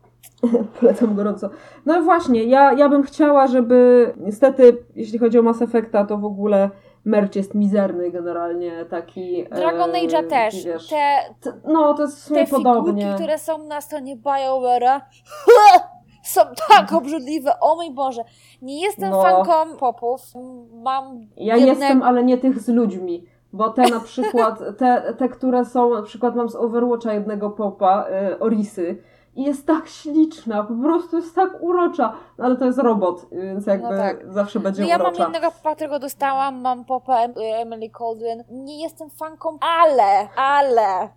[0.80, 1.50] Polecam gorąco.
[1.86, 6.24] No właśnie, ja, ja bym chciała, żeby niestety, jeśli chodzi o Mass Effecta, to w
[6.24, 6.70] ogóle
[7.04, 9.44] merch jest mizerny generalnie, taki...
[9.44, 10.64] Dragon e, Age'a też.
[10.64, 13.12] Wiesz, Te, t- no, to jest w sumie te figurki, podobnie.
[13.14, 15.00] które są na stronie BioWare'a
[16.34, 18.24] są tak obrzydliwe, o mój Boże.
[18.62, 19.22] Nie jestem No.
[19.22, 20.20] fanką popów,
[20.72, 23.26] mam Ja jestem, ale nie tych z ludźmi.
[23.52, 28.06] Bo te na przykład, te, te które są, na przykład mam z Overwatcha jednego popa,
[28.10, 29.02] e, Orisy,
[29.34, 33.66] i jest tak śliczna, po prostu jest tak urocza, no, ale to jest robot, więc
[33.66, 34.32] jakby No tak.
[34.32, 35.22] zawsze będzie No ja mam urocza.
[35.22, 38.44] jednego popa, którego dostałam, mam popa Em- Emily Coldwin.
[38.50, 41.08] Nie jestem fanką, ale, ale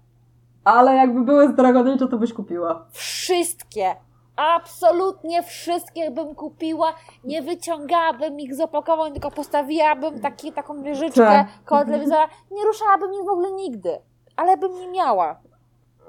[0.63, 2.85] Ale jakby były z Dragon Age, to byś kupiła.
[2.91, 3.95] wszystkie,
[4.35, 11.47] absolutnie wszystkie bym kupiła, nie wyciągałabym ich z opakowań, tylko postawiłabym taki, taką wieżyczkę Tak.
[11.65, 13.97] koło telewizora, nie ruszałabym ich w ogóle nigdy,
[14.35, 15.35] ale bym nie miała.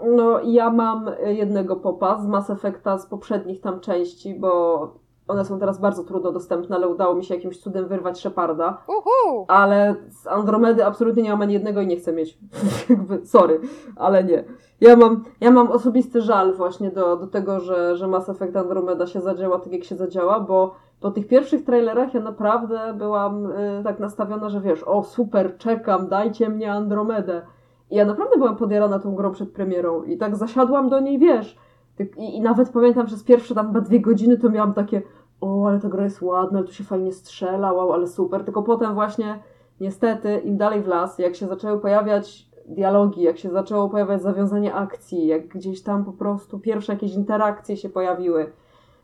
[0.05, 5.45] No ja mam e, jednego popa z Mass Effecta z poprzednich tam części, bo one
[5.45, 8.79] są teraz bardzo trudno dostępne, ale udało mi się jakimś cudem wyrwać Sheparda.
[8.89, 9.45] Uhu.
[9.49, 12.39] Ale z Andromedy absolutnie nie mam ani jednego i nie chcę mieć.
[12.91, 13.61] Jakby, sorry,
[13.97, 14.45] ale nie.
[14.81, 19.07] Ja mam, ja mam osobisty żal właśnie do, do tego, że, że Mass Effect Andromeda
[19.07, 23.81] się zadziała tak, jak się zadziała, bo po tych pierwszych trailerach ja naprawdę byłam y,
[23.85, 27.43] tak nastawiona, że wiesz, o super, czekam, dajcie mnie Andromedę.
[27.91, 31.59] I ja naprawdę byłam podjarana tą grą przed premierą i tak zasiadłam do niej, wiesz.
[31.99, 35.03] Tyk- I, I nawet pamiętam, że z pierwsze tam chyba dwie godziny to miałam takie,
[35.41, 38.45] o, ale ta gra jest ładna, tu się fajnie strzela, wow, ale super.
[38.45, 39.39] Tylko potem właśnie,
[39.81, 44.75] niestety, im dalej w las, jak się zaczęły pojawiać dialogi, jak się zaczęło pojawiać zawiązanie
[44.75, 48.53] akcji, jak gdzieś tam po prostu pierwsze jakieś interakcje się pojawiły,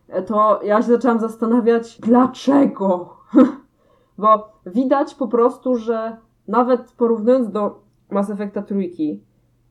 [0.09, 3.17] e, to ja się zaczęłam zastanawiać, dlaczego?
[4.19, 6.17] Bo widać po prostu, że
[6.49, 7.82] nawet porównując do
[8.13, 9.21] Mass Effecta trójki,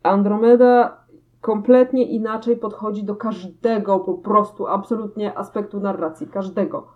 [0.03, 0.97] Andromeda
[1.41, 6.87] kompletnie inaczej podchodzi do każdego po prostu absolutnie aspektu narracji, każdego.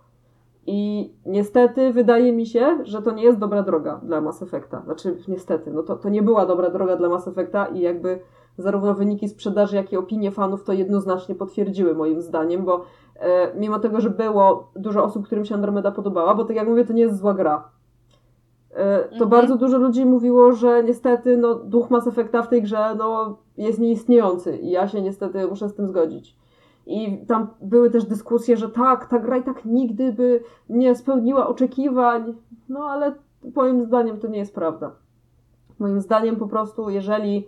[0.67, 4.81] I niestety wydaje mi się, że to nie jest dobra droga dla Mass Effecta.
[4.81, 8.19] Znaczy, niestety, no to, to nie była dobra droga dla Mass Effecta i jakby
[8.57, 13.79] zarówno wyniki sprzedaży, jak i opinie fanów to jednoznacznie potwierdziły moim zdaniem, bo e, mimo
[13.79, 17.01] tego, że było dużo osób, którym się Andromeda podobała, bo tak jak mówię, to nie
[17.01, 17.69] jest zła gra.
[18.75, 19.29] E, to Mhm.
[19.29, 23.79] bardzo dużo ludzi mówiło, że niestety no, duch Mass Effecta w tej grze no, jest
[23.79, 26.37] nieistniejący i ja się niestety muszę z tym zgodzić.
[26.85, 31.47] I tam były też dyskusje, że tak, ta gra i tak nigdy by nie spełniła
[31.47, 32.33] oczekiwań,
[32.69, 33.15] no ale
[33.55, 34.91] moim zdaniem to nie jest prawda.
[35.79, 37.47] Moim zdaniem po prostu, jeżeli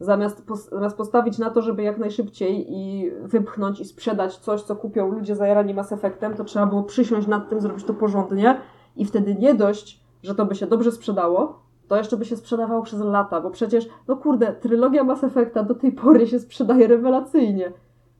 [0.00, 4.76] zamiast, pos- zamiast postawić na to, żeby jak najszybciej i wypchnąć i sprzedać coś, co
[4.76, 8.60] kupią ludzie zajarani Mass Effectem, to trzeba było przysiąść nad tym, zrobić to porządnie
[8.96, 12.82] i wtedy nie dość, że to by się dobrze sprzedało, to jeszcze by się sprzedawało
[12.82, 17.72] przez lata, bo przecież, no kurde, trylogia Mass Effecta do tej pory się sprzedaje rewelacyjnie.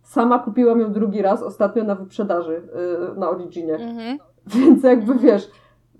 [0.02, 3.74] Sama kupiłam ją drugi raz ostatnio na wyprzedaży yy, na Originie.
[3.74, 4.18] Mhm.
[4.46, 5.50] Więc jakby wiesz,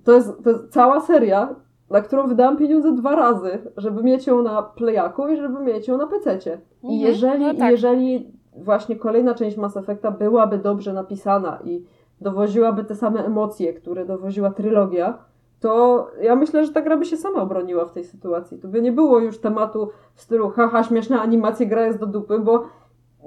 [0.05, 1.55] to jest, to jest cała seria,
[1.91, 5.97] na którą wydałam pieniądze dwa razy, żeby mieć ją na Playaku i żeby mieć ją
[5.97, 6.61] na PC-cie.
[6.83, 7.71] I Mhm, jeżeli, no tak.
[7.71, 11.85] jeżeli właśnie kolejna część Mass Effecta byłaby dobrze napisana i
[12.21, 15.19] dowoziłaby te same emocje, które dowoziła trylogia,
[15.63, 18.59] to ja myślę, że ta gra by się sama obroniła w tej sytuacji.
[18.59, 22.39] Tu by nie było już tematu w stylu haha, śmieszna animacja, gra jest do dupy,
[22.39, 22.65] bo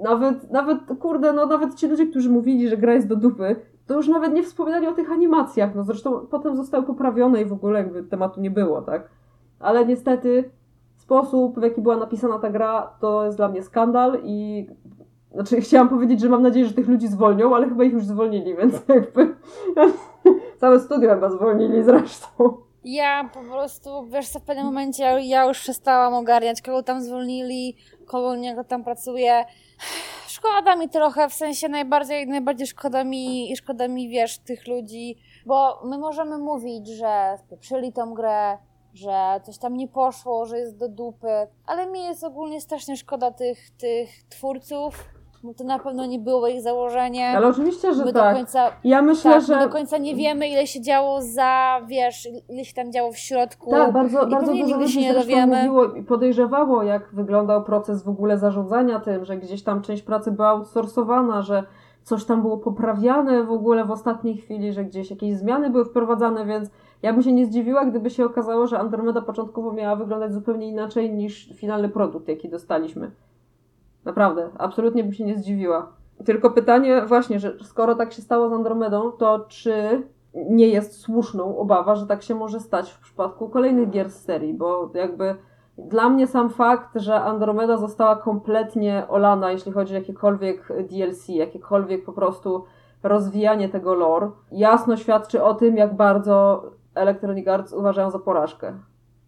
[0.02, 3.94] nawet, nawet, kurde, no nawet ci ludzie, którzy mówili, że gra jest do dupy, to
[3.94, 5.74] już nawet nie wspominali o tych animacjach.
[5.74, 9.08] No zresztą potem zostały poprawione i w ogóle jakby tematu nie było, tak?
[9.60, 10.50] Ale niestety
[10.96, 14.66] sposób, w jaki była napisana ta gra, to jest dla mnie skandal i
[15.36, 18.56] znaczy chciałam powiedzieć, że mam nadzieję, że tych ludzi zwolnią, ale chyba ich już zwolnili,
[18.56, 19.36] więc jakby
[20.60, 22.28] całe studio chyba zwolnili zresztą.
[22.84, 27.76] Ja po prostu, wiesz co, w pewnym momencie ja już przestałam ogarniać, kogo tam zwolnili,
[28.06, 29.44] kogo niego tam pracuje.
[30.26, 35.80] Szkoda mi trochę, w sensie najbardziej, najbardziej szkoda mi, szkoda mi, wiesz, tych ludzi, bo
[35.84, 38.58] my możemy mówić, że spieprzyli tą grę,
[38.94, 43.30] że coś tam nie poszło, że jest do dupy, ale mi jest ogólnie strasznie szkoda
[43.30, 47.28] tych, tych twórców, bo to na pewno nie było ich założenie.
[47.28, 48.34] Ale oczywiście, że my tak.
[48.34, 49.56] Do końca, ja myślę, tak, że...
[49.56, 53.18] my do końca nie wiemy, ile się działo za, wiesz, ile się tam działo w
[53.18, 53.70] środku.
[53.70, 55.56] Tak, bardzo, I bardzo dużo nigdy się ludzi nie dowiemy.
[55.56, 60.30] mówiło i podejrzewało, jak wyglądał proces w ogóle zarządzania tym, że gdzieś tam część pracy
[60.30, 61.64] była outsourcowana, że
[62.02, 66.46] coś tam było poprawiane w ogóle w ostatniej chwili, że gdzieś jakieś zmiany były wprowadzane,
[66.46, 66.70] więc
[67.02, 71.14] ja bym się nie zdziwiła, gdyby się okazało, że Andromeda początkowo miała wyglądać zupełnie inaczej
[71.14, 73.10] niż finalny produkt, jaki dostaliśmy.
[74.06, 75.92] Naprawdę, absolutnie bym się nie zdziwiła.
[76.24, 80.02] Tylko pytanie właśnie, że skoro tak się stało z Andromedą, to czy
[80.34, 84.54] nie jest słuszną obawa, że tak się może stać w przypadku kolejnych gier z serii,
[84.54, 85.34] bo jakby
[85.78, 92.04] dla mnie sam fakt, że Andromeda została kompletnie olana, jeśli chodzi o jakiekolwiek DLC, jakiekolwiek
[92.04, 92.64] po prostu
[93.02, 96.64] rozwijanie tego lore, jasno świadczy o tym, jak bardzo
[96.94, 98.72] Electronic Arts uważają za porażkę.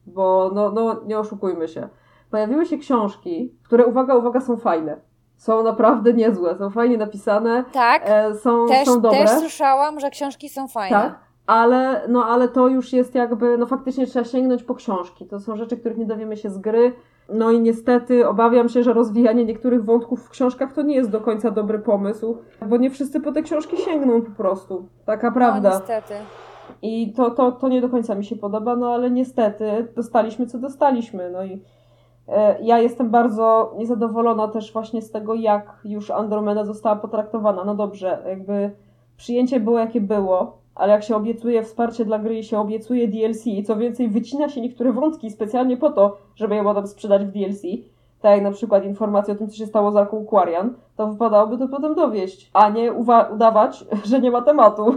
[0.06, 1.88] Bo no, no nie oszukujmy się.
[2.30, 4.96] Pojawiły się książki, które uwaga, uwaga, są fajne.
[5.36, 9.18] Są naprawdę niezłe, są fajnie napisane, Tak, e, są, też, są dobre.
[9.18, 10.96] też słyszałam, że książki są fajne.
[10.96, 15.26] Tak, ale, no, ale to już jest jakby, no faktycznie trzeba sięgnąć po książki.
[15.26, 16.92] To są rzeczy, których nie dowiemy się z gry.
[17.32, 21.20] No i niestety obawiam się, że rozwijanie niektórych wątków w książkach to nie jest do
[21.20, 24.88] końca dobry pomysł, bo nie wszyscy po te książki sięgną po prostu.
[25.06, 25.70] Taka prawda.
[25.70, 26.14] No, niestety.
[26.82, 30.58] I to, to, to nie do końca mi się podoba, no ale niestety dostaliśmy co
[30.58, 31.30] dostaliśmy.
[31.30, 31.62] No i
[32.62, 37.64] ja jestem bardzo niezadowolona też właśnie z tego, jak już Andromeda została potraktowana.
[37.64, 38.70] No dobrze, jakby
[39.16, 43.46] przyjęcie było jakie było, ale jak się obiecuje wsparcie dla gry i się obiecuje DLC,
[43.46, 47.32] i co więcej wycina się niektóre wątki specjalnie po to, żeby je potem sprzedać w
[47.32, 47.62] DLC,
[48.20, 51.58] tak jak na przykład informacje o tym, co się stało z Arką Quarian, to wypadałoby
[51.58, 52.92] to potem dowieść, a nie
[53.32, 54.94] udawać, że nie ma tematu.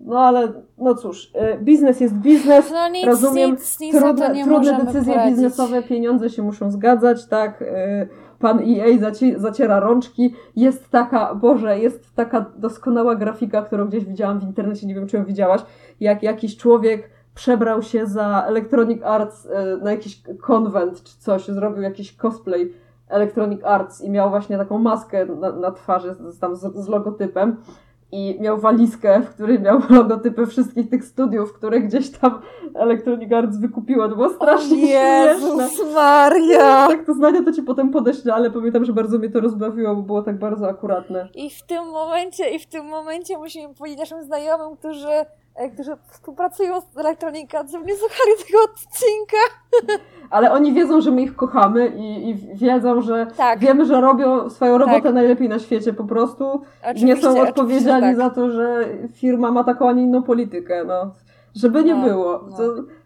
[0.00, 4.84] No ale, no cóż, y, biznes jest biznes, No nic, Rozumiem, nic, nic trudne, trudne
[4.84, 5.34] decyzje poradzić.
[5.34, 7.62] biznesowe, pieniądze się muszą zgadzać, tak?
[7.62, 8.08] y,
[8.38, 10.34] Pan EA zaci- zaciera rączki.
[10.56, 15.16] Jest taka, Boże, jest taka doskonała grafika, którą gdzieś widziałam w internecie, nie wiem czy
[15.16, 15.60] ją widziałaś,
[16.00, 19.48] jak jakiś człowiek przebrał się za Electronic Arts y,
[19.82, 22.72] na jakiś konwent czy coś, zrobił jakiś cosplay
[23.08, 27.56] Electronic Arts i miał właśnie taką maskę na, na twarzy z, tam z, z logotypem
[28.12, 32.42] i miał walizkę, w której miał logotypy wszystkich tych studiów, które gdzieś tam
[32.74, 34.08] Electronic Arts wykupiło.
[34.08, 35.62] To było strasznie O śmieszne.
[35.62, 36.88] Jezus Maria!
[36.88, 40.02] Tak to znania to ci potem podeślę, ale pamiętam, że bardzo mnie to rozbawiło, bo
[40.02, 41.28] było tak bardzo akuratne.
[41.34, 45.08] I w tym momencie, i w tym momencie musimy powiedzieć naszym znajomym, którzy,
[45.74, 46.84] którzy współpracują z
[47.72, 49.36] żeby nie słuchali tego odcinka.
[50.30, 54.50] Ale oni wiedzą, że my ich kochamy i, i wiedzą, że Tak, wiemy, że robią
[54.50, 55.14] swoją robotę Tak.
[55.14, 56.62] najlepiej na świecie po prostu.
[56.82, 58.16] oczywiście, nie są odpowiedzialni tak.
[58.16, 60.84] za to, że firma ma taką, a nie inną politykę.
[60.84, 61.14] No.
[61.54, 62.44] Żeby nie No, było.
[62.50, 62.56] no.
[62.56, 62.62] To,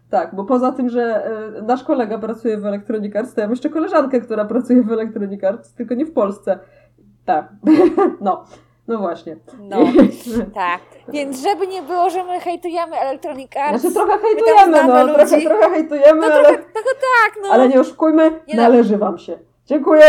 [0.09, 1.25] tak, bo poza tym, że
[1.57, 4.91] e, nasz kolega pracuje w Electronic Arts, to ja mam jeszcze koleżankę, która pracuje w
[4.91, 6.59] Electronic Arts, tylko nie w Polsce.
[7.25, 7.47] Tak.
[8.21, 8.45] no.
[8.87, 9.37] No właśnie.
[9.59, 9.77] No,
[10.53, 10.81] tak.
[11.07, 13.81] Więc żeby nie było, że my hejtujemy Electronic Arts.
[13.81, 15.45] Znaczy trochę tam hejtujemy, no, trochę, ludzi.
[15.47, 16.89] trochę hejtujemy, No ale, trochę, trochę
[17.23, 17.49] tak, no.
[17.49, 18.61] ale nie oszukujmy, Nie no.
[18.61, 19.39] należy wam się.
[19.65, 20.03] Dziękuję.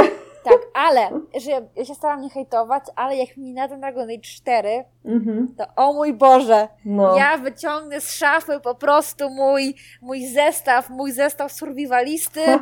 [0.45, 1.01] Tak, ale,
[1.45, 5.55] że ja się staram nie hejtować, ale jak mi na ten Dragon Age 4, Mhm.
[5.59, 7.17] to o mój Boże, No.
[7.17, 12.41] ja wyciągnę z szafy po prostu mój, mój zestaw, mój zestaw survivalisty,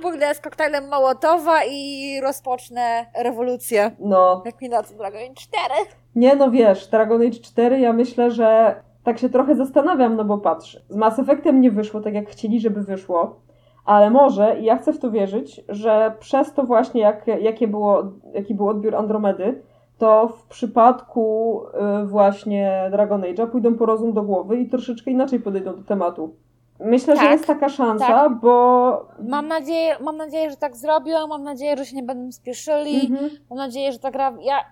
[0.00, 3.90] pójdę z koktajlem Mołotowa i rozpocznę rewolucję.
[3.98, 4.42] no.
[4.44, 5.74] Jak mi na Dragon Age 4.
[6.14, 10.38] Nie no wiesz, Dragon Age 4 ja myślę, że tak się trochę zastanawiam, no bo
[10.38, 13.40] patrz, z Mass Effectem nie wyszło tak jak chcieli, żeby wyszło,
[13.84, 18.02] ale może, i ja chcę w to wierzyć, że przez to właśnie jak, jakie było,
[18.34, 19.62] jaki był odbiór Andromedy,
[19.98, 21.60] to w przypadku
[22.02, 26.34] y, właśnie Dragon Age'a pójdą po rozum do głowy i troszeczkę inaczej podejdą do tematu.
[26.80, 28.40] Myślę, że Tak, jest taka szansa, tak.
[28.40, 29.08] bo.
[29.28, 33.30] Mam nadzieję, mam nadzieję, że tak zrobią, mam nadzieję, że się nie będą spieszyli, Mhm.
[33.50, 34.32] mam nadzieję, że ta gra...
[34.40, 34.64] Ja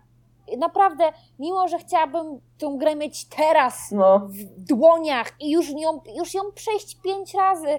[0.59, 1.05] naprawdę,
[1.38, 4.18] mimo że chciałabym tę grę mieć teraz No.
[4.18, 7.79] w dłoniach i już ją, już ją przejść pięć razy,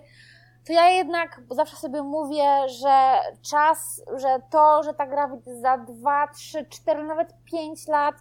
[0.67, 3.19] to ja jednak zawsze sobie mówię, że
[3.51, 8.15] czas, że to, że ta gra wyjdzie za dwa, trzy, cztery, nawet pięć lat,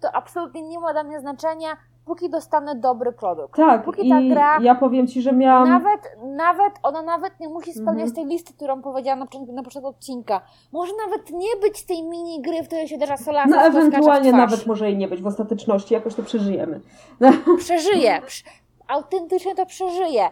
[0.00, 1.68] to absolutnie nie ma dla mnie znaczenia,
[2.10, 3.56] póki dostanę dobry produkt.
[3.56, 5.68] Tak, Póki ta i gra- ja powiem ci, że miałam.
[5.68, 8.12] Nawet, nawet, ona nawet nie musi spełniać Mhm.
[8.14, 10.40] tej listy, którą powiedziałam na początku, na początku odcinka.
[10.72, 14.66] Może nawet nie być tej mini gry, w której się uderza solasa, No, ewentualnie nawet
[14.66, 16.80] może i nie być w ostateczności, jakoś to przeżyjemy.
[17.58, 18.20] przeżyje.
[18.26, 18.44] Prz-
[18.88, 20.28] autentycznie to przeżyje.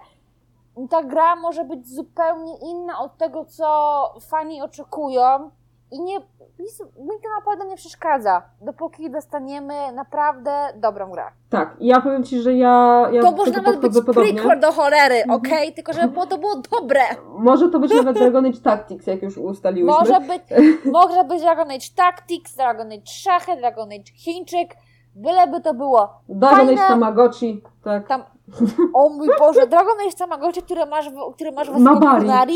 [0.90, 3.66] Ta gra może być zupełnie inna od tego, co
[4.20, 5.50] fani oczekują.
[5.90, 6.14] I nie,
[6.58, 11.24] nic- mi to naprawdę nie przeszkadza, dopóki dostaniemy naprawdę dobrą grę.
[11.50, 13.06] Tak, i ja powiem ci, że ja.
[13.12, 14.32] ja to może nawet być podobnie.
[14.32, 15.40] prequel do cholery, Mhm.
[15.40, 15.74] okej?
[15.74, 17.00] Tylko żeby było- to było dobre.
[17.38, 19.98] Może to być nawet Dragon Age Tactics, jak już ustaliłyśmy.
[20.00, 20.42] Może być,
[20.92, 24.76] może być Dragon Age Tactics, Dragon Age Szachy, Dragon Age Chińczyk,
[25.14, 28.08] byleby to było Dragon Age fajne- Tamagotchi, tak.
[28.08, 28.22] tam...
[28.94, 32.54] O mój Boże, Dragon Age Tamagotchi, które masz w, który masz w Mabari.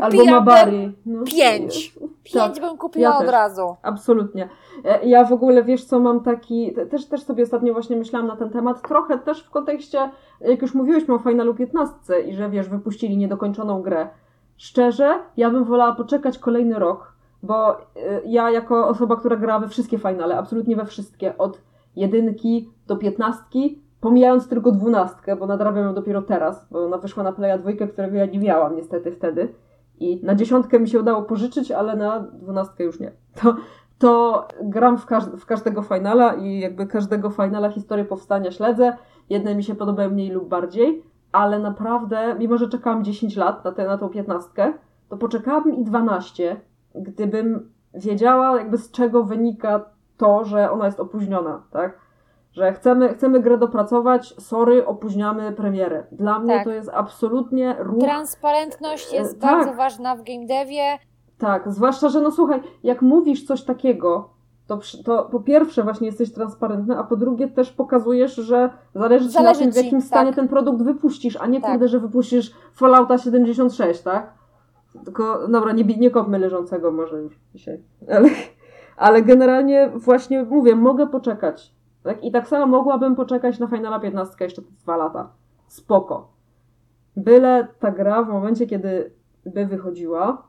[0.00, 0.92] Albo Mabari.
[1.06, 1.24] No.
[1.24, 1.94] pięć.
[2.24, 3.76] Pięć Tak, bym kupiła ja od razu.
[3.82, 4.48] Absolutnie.
[4.84, 8.28] E, Ja w ogóle, wiesz co, mam taki, te- też, też sobie ostatnio właśnie myślałam
[8.28, 12.50] na ten temat, trochę też w kontekście, jak już mówiłyśmy o Finalu 15 i że
[12.50, 14.08] wiesz, wypuścili niedokończoną grę.
[14.56, 17.80] Szczerze, ja bym wolała poczekać kolejny rok, bo e,
[18.26, 21.60] ja jako osoba, która grała we wszystkie finale, absolutnie we wszystkie, od
[21.96, 27.32] jedynki do piętnastki, pomijając tylko dwunastkę, bo nadrabiam ją dopiero teraz, bo ona wyszła na
[27.32, 29.48] Playa 2, którego ja nie miałam niestety wtedy.
[30.00, 33.12] I na dziesiątkę mi się udało pożyczyć, ale na dwunastkę już nie.
[33.42, 33.56] To,
[33.98, 38.96] to gram w, każ- w każdego finala i jakby każdego finala historię powstania śledzę.
[39.30, 43.72] Jedne mi się podobają mniej lub bardziej, ale naprawdę, mimo że czekałam 10 lat na,
[43.72, 44.72] tę na tą piętnastkę,
[45.08, 46.60] to poczekałabym i 12,
[46.94, 49.84] gdybym wiedziała jakby z czego wynika
[50.16, 51.98] to, że ona jest opóźniona, tak?
[52.58, 56.06] Że chcemy, chcemy grę dopracować, sorry, opóźniamy premierę.
[56.12, 56.64] Dla mnie Tak.
[56.64, 59.50] to jest absolutnie ruch Transparentność jest E, tak.
[59.50, 60.98] bardzo ważna w game devie.
[61.38, 64.30] tak, zwłaszcza, że no słuchaj, jak mówisz coś takiego,
[64.66, 69.32] to, to po pierwsze właśnie jesteś transparentny, a po drugie też pokazujesz, że zależy ci
[69.32, 70.36] Zależy na tym, w ci, jakim stanie tak.
[70.36, 71.70] ten produkt wypuścisz, a nie Tak.
[71.70, 74.32] kurde, że wypuścisz Fallouta 76, tak?
[75.04, 77.82] Tylko, dobra, nie, nie kopmy leżącego może już dzisiaj.
[78.14, 78.28] Ale,
[78.96, 81.77] ale generalnie właśnie mówię, mogę poczekać.
[82.02, 82.24] Tak?
[82.24, 85.28] I tak samo mogłabym poczekać na Finala 15 jeszcze dwa lata.
[85.66, 86.28] Spoko.
[87.16, 89.12] Byle ta gra w momencie, kiedy
[89.46, 90.42] by wychodziła,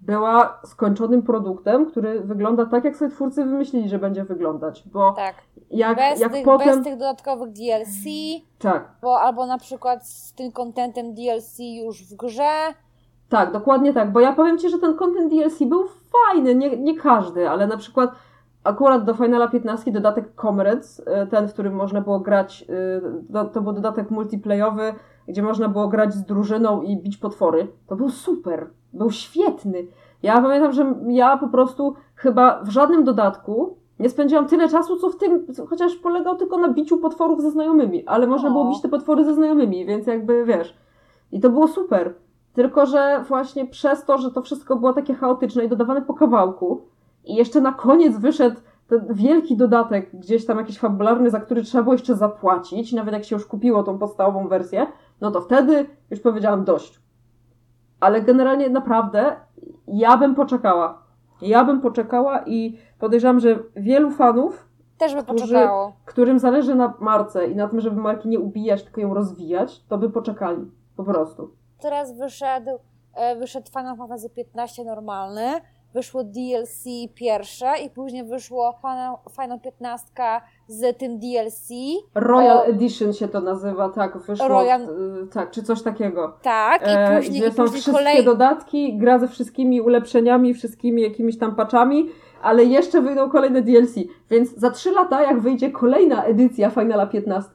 [0.00, 4.82] była skończonym produktem, który wygląda tak, jak sobie twórcy wymyślili, że będzie wyglądać.
[4.92, 5.34] Bo Tak.
[5.70, 6.68] jak, Bez, jak tych, potem.
[6.68, 8.04] bez tych dodatkowych DLC,
[8.58, 12.50] Tak, bo albo na przykład z tym contentem DLC już w grze.
[13.28, 14.12] tak, dokładnie tak.
[14.12, 17.76] Bo ja powiem Ci, że ten content DLC był fajny, nie, nie każdy, ale na
[17.76, 18.10] przykład
[18.66, 22.64] akurat do Finala 15 dodatek Comrades, y, ten, w którym można było grać,
[23.34, 24.94] y, to był dodatek multiplayowy,
[25.28, 27.68] gdzie można było grać z drużyną i bić potwory.
[27.86, 29.86] To był super, był świetny.
[30.22, 35.10] Ja pamiętam, że ja po prostu chyba w żadnym dodatku nie spędziłam tyle czasu, co
[35.10, 38.52] w tym, chociaż polegał tylko na biciu potworów ze znajomymi, ale można O.
[38.52, 40.76] było bić te potwory ze znajomymi, więc jakby wiesz.
[41.32, 42.14] I to było super.
[42.52, 46.82] Tylko, że właśnie przez to, że to wszystko było takie chaotyczne i dodawane po kawałku,
[47.26, 51.82] i jeszcze na koniec wyszedł ten wielki dodatek, gdzieś tam jakiś fabularny, za który trzeba
[51.84, 54.86] było jeszcze zapłacić, nawet jak się już kupiło tą podstawową wersję,
[55.20, 57.00] no to wtedy już powiedziałam dość.
[58.00, 59.36] Ale generalnie naprawdę
[59.88, 61.02] ja bym poczekała.
[61.42, 64.66] Ja bym poczekała i podejrzewam, że wielu fanów,
[64.98, 65.92] Też by Którzy- poczekało.
[66.04, 69.98] którym zależy na marce i na tym, żeby marki nie ubijać, tylko ją rozwijać, to
[69.98, 70.70] by poczekali.
[70.96, 71.50] Po prostu.
[71.80, 72.70] Teraz wyszedł,
[73.14, 75.42] e, wyszedł Final Fantasy XV normalny,
[75.96, 76.84] wyszło DLC
[77.14, 80.06] pierwsze i później wyszło Final, Final 15
[80.68, 81.68] z tym DLC.
[82.14, 82.64] Royal O.
[82.66, 84.88] Edition się to nazywa, tak, wyszło, Royal-
[85.24, 86.36] y, tak, czy coś takiego.
[86.42, 88.24] Tak, E, i później, gdzie i są później wszystkie kolej...
[88.24, 92.08] dodatki, gra ze wszystkimi ulepszeniami, wszystkimi jakimiś tam patchami,
[92.42, 93.94] ale jeszcze wyjdą kolejne DLC.
[94.30, 97.50] Więc za 3 lata, jak wyjdzie kolejna edycja Finala 15,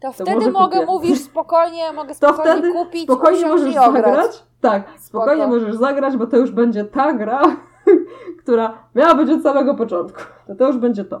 [0.00, 0.86] To może wtedy mogę, kupię.
[0.92, 4.30] mówisz spokojnie, mogę to spokojnie wtedy kupić, spokojnie możesz zagrać.
[4.60, 5.54] Tak, spokojnie Spoko.
[5.54, 7.42] możesz zagrać, bo to już będzie ta gra,
[8.42, 10.20] która miała być od samego początku.
[10.46, 11.20] To, to już będzie to.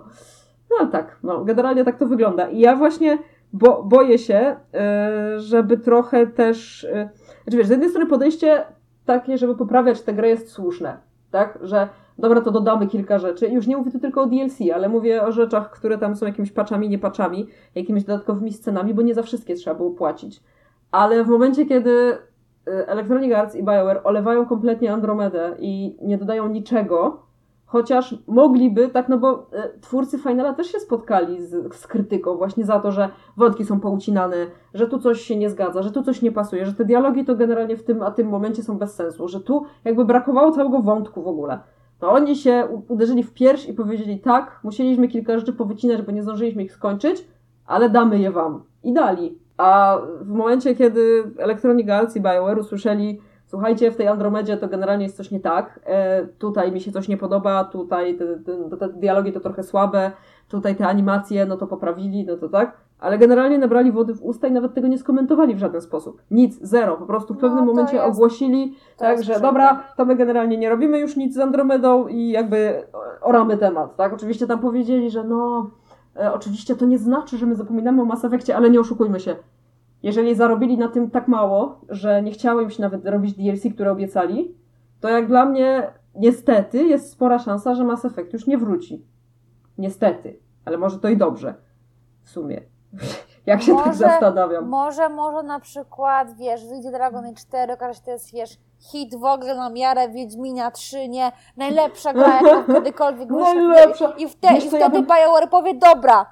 [0.80, 2.48] No tak, no, generalnie tak to wygląda.
[2.48, 3.18] I ja właśnie
[3.54, 6.82] bo, boję się, yy, żeby trochę też.
[6.82, 7.08] Yy,
[7.44, 8.62] znaczy wiesz, z jednej strony podejście
[9.04, 10.96] takie, żeby poprawiać tę grę jest słuszne,
[11.30, 11.58] tak?
[11.62, 11.88] Że
[12.18, 13.48] dobra, to dodamy kilka rzeczy.
[13.48, 16.52] Już nie mówię tu tylko o DLC, ale mówię o rzeczach, które tam są jakimiś
[16.52, 20.42] patchami, nie patchami, jakimiś dodatkowymi scenami, bo nie za wszystkie trzeba było płacić.
[20.90, 22.18] Ale w momencie, kiedy y,
[22.66, 27.22] Electronic Arts i BioWare olewają kompletnie Andromedę i nie dodają niczego,
[27.66, 29.46] chociaż mogliby, tak, no bo
[29.76, 33.80] y, twórcy Finala też się spotkali z, z krytyką właśnie za to, że wątki są
[33.80, 34.36] poucinane,
[34.74, 37.34] że tu coś się nie zgadza, że tu coś nie pasuje, że te dialogi to
[37.36, 41.22] generalnie w tym, a tym momencie są bez sensu, że tu jakby brakowało całego wątku
[41.22, 41.58] w ogóle.
[41.98, 46.22] To oni się uderzyli w pierś i powiedzieli tak, musieliśmy kilka rzeczy powycinać, bo nie
[46.22, 47.28] zdążyliśmy ich skończyć,
[47.66, 48.62] ale damy je wam.
[48.82, 49.43] I dali.
[49.56, 55.04] A w momencie, kiedy Electronic Arts i BioWare usłyszeli, słuchajcie, w tej Andromedzie to generalnie
[55.04, 58.26] jest coś nie tak, e, tutaj mi się coś nie podoba, tutaj te,
[58.70, 60.10] te, te dialogi to trochę słabe,
[60.48, 64.48] tutaj te animacje, no to poprawili, no to tak, ale generalnie nabrali wody w usta
[64.48, 66.22] i nawet tego nie skomentowali w żaden sposób.
[66.30, 70.04] Nic, zero, po prostu w No, pewnym to momencie jest- ogłosili, tak, że dobra, to
[70.04, 72.82] my generalnie nie robimy już nic z Andromedą i jakby
[73.20, 74.12] oramy temat, tak?
[74.12, 75.70] Oczywiście tam powiedzieli, że no,
[76.16, 79.36] e, oczywiście to nie znaczy, że my zapominamy o Mass Effectie, ale nie oszukujmy się.
[80.02, 83.92] Jeżeli zarobili na tym tak mało, że nie chciało im się nawet robić DLC, które
[83.92, 84.54] obiecali,
[85.00, 89.06] to jak dla mnie niestety jest spora szansa, że Mass Effect już nie wróci.
[89.78, 90.38] Niestety.
[90.64, 91.54] Ale może to i dobrze.
[92.22, 92.60] W sumie.
[93.46, 94.68] Jak się tak Może- zastanawiam.
[94.68, 98.58] Może, może na przykład, wiesz, wyjdzie Dragon Age 4, okaże się, to jest, wiesz,
[98.92, 101.32] hit w ogóle na miarę Wiedźmina 3, nie?
[101.56, 103.30] Najlepsza gra, jaką kiedykolwiek.
[103.30, 104.12] Najlepsza.
[104.18, 106.26] I, wte, i co, ja wtedy bym- BioWare powie, dobra,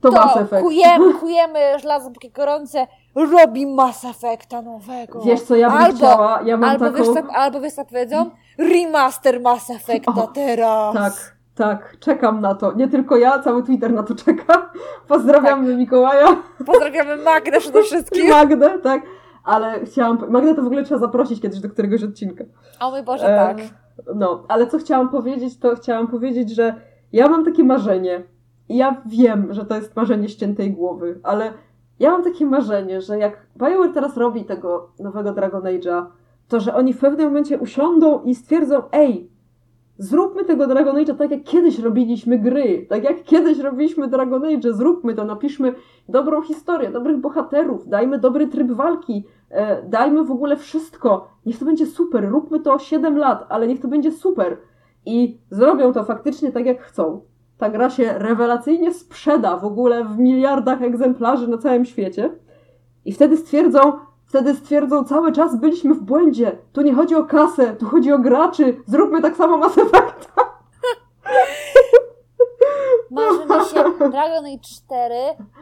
[0.00, 0.62] To, to Mass Effect.
[0.62, 5.20] kujemy, kujemy żelazo póki gorące, robi Mass Effecta nowego.
[5.20, 6.96] Wiesz co, ja bym Albo- chciała, ja mam albo, taką...
[6.96, 8.30] wiesz, co, albo wiesz co powiedzą?
[8.58, 10.94] Remaster Mass Effecta O, teraz.
[10.94, 12.72] Tak, tak, czekam na to.
[12.72, 14.70] Nie tylko ja, cały Twitter na to czeka.
[15.08, 15.78] Pozdrawiamy Tak.
[15.78, 16.26] Mikołaja
[16.66, 18.28] Pozdrawiamy Magdę przede wszystkim.
[18.30, 19.02] Magdę, tak.
[19.46, 20.18] Ale chciałam.
[20.28, 22.44] Magdę to w ogóle trzeba zaprosić kiedyś do któregoś odcinka.
[22.80, 23.58] O mój Boże, E, tak.
[24.14, 26.74] No, ale co chciałam powiedzieć, to chciałam powiedzieć, że
[27.12, 28.22] ja mam takie marzenie.
[28.68, 31.52] I ja wiem, że to jest marzenie ściętej głowy, ale
[32.00, 36.06] ja mam takie marzenie, że jak BioWare teraz robi tego nowego Dragon Age'a,
[36.48, 39.30] to że oni w pewnym momencie usiądą i stwierdzą, ej,
[39.98, 44.74] zróbmy tego Dragon Age'a tak jak kiedyś robiliśmy gry, tak jak kiedyś robiliśmy Dragon Age,
[44.74, 45.74] zróbmy to, napiszmy
[46.08, 51.64] dobrą historię, dobrych bohaterów, dajmy dobry tryb walki, e, dajmy w ogóle wszystko, niech to
[51.64, 54.56] będzie super, róbmy to 7 lat, ale niech to będzie super.
[55.06, 57.20] I zrobią to faktycznie tak jak chcą.
[57.58, 62.30] Ta gra się rewelacyjnie sprzeda w ogóle w miliardach egzemplarzy na całym świecie.
[63.04, 63.92] I wtedy stwierdzą,
[64.26, 66.58] wtedy stwierdzą cały czas byliśmy w błędzie.
[66.72, 68.76] Tu nie chodzi o kasę, tu chodzi o graczy.
[68.86, 70.32] Zróbmy tak samo Mass Effect.
[73.10, 75.14] Marzy mi się Dragon Age 4,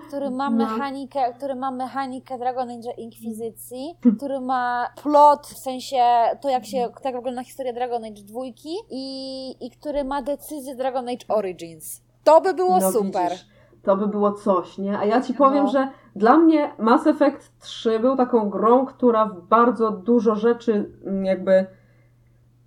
[0.08, 0.56] który ma No.
[0.56, 6.02] mechanikę, który ma mechanikę Dragon Age Inkwizycji, który ma plot, w sensie
[6.40, 8.40] to jak się, tak wygląda historia Dragon Age 2
[8.90, 12.00] i, i który ma decyzję Dragon Age Origins.
[12.24, 13.30] To by było No super.
[13.30, 13.46] widzisz,
[13.82, 14.98] to by było coś, nie?
[14.98, 15.70] A ja ci powiem, No.
[15.70, 21.24] że dla mnie Mass Effect 3 był taką grą, która w bardzo dużo rzeczy mm,
[21.24, 21.66] jakby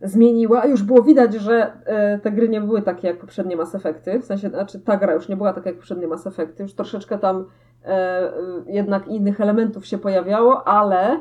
[0.02, 0.66] zmieniła.
[0.66, 4.20] Już było widać, że e, te gry nie były takie jak poprzednie Mass Effecty.
[4.20, 6.64] W sensie, znaczy ta gra już nie była taka jak poprzednie Mass Effecty.
[6.64, 7.46] Już troszeczkę tam
[7.86, 8.32] e, e,
[8.68, 11.20] jednak innych elementów się pojawiało, ale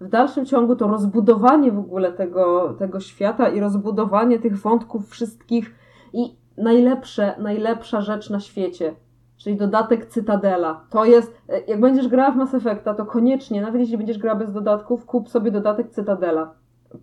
[0.00, 5.74] w dalszym ciągu to rozbudowanie w ogóle tego, tego świata i rozbudowanie tych wątków wszystkich
[6.12, 8.94] i najlepsze, najlepsza rzecz na świecie,
[9.36, 10.80] czyli dodatek Cytadela.
[10.90, 14.52] To jest, jak będziesz grała w Mass Effecta, to koniecznie, nawet jeśli będziesz grała bez
[14.52, 16.50] dodatków, kup sobie dodatek Cytadela,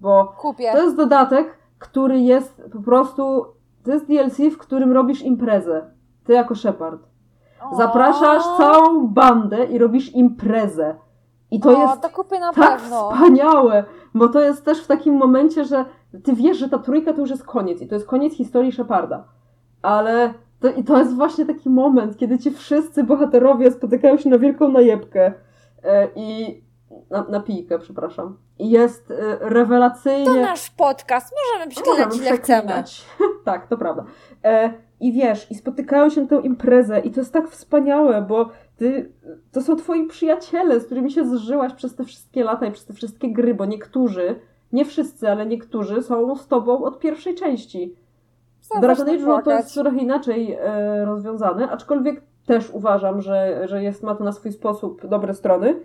[0.02, 0.72] bo Kupię.
[0.72, 3.46] to jest dodatek, który jest po prostu,
[3.84, 5.86] to jest DLC, w którym robisz imprezę,
[6.24, 7.02] ty jako Shepard.
[7.78, 10.96] Zapraszasz całą bandę i robisz imprezę.
[11.52, 13.12] I to o, jest to kupię na tak pewno.
[13.12, 15.86] wspaniałe, bo to jest też w takim momencie, że
[16.24, 19.24] ty wiesz, że ta trójka to już jest koniec i to jest koniec historii Sheparda.
[19.82, 24.38] Ale to, i to jest właśnie taki moment, kiedy ci wszyscy bohaterowie spotykają się na
[24.38, 25.34] wielką najebkę
[25.84, 26.61] e, i
[27.09, 28.38] na, na pijkę, przepraszam.
[28.59, 30.26] I jest e, rewelacyjnie...
[30.26, 32.84] To nasz podcast, możemy przeklinać ile chcemy.
[33.45, 34.05] tak, to prawda.
[34.43, 38.49] E, I wiesz, i spotykają się na tę imprezę i to jest tak wspaniałe, bo
[38.78, 39.11] ty,
[39.51, 42.93] to są twoi przyjaciele, z którymi się zżyłaś przez te wszystkie lata i przez te
[42.93, 44.39] wszystkie gry, bo niektórzy,
[44.72, 48.03] nie wszyscy, ale niektórzy są z tobą od pierwszej części.
[48.64, 54.03] Co Dragon Age to jest trochę inaczej e, rozwiązane, aczkolwiek też uważam, że, że jest,
[54.03, 55.80] ma to na swój sposób dobre strony,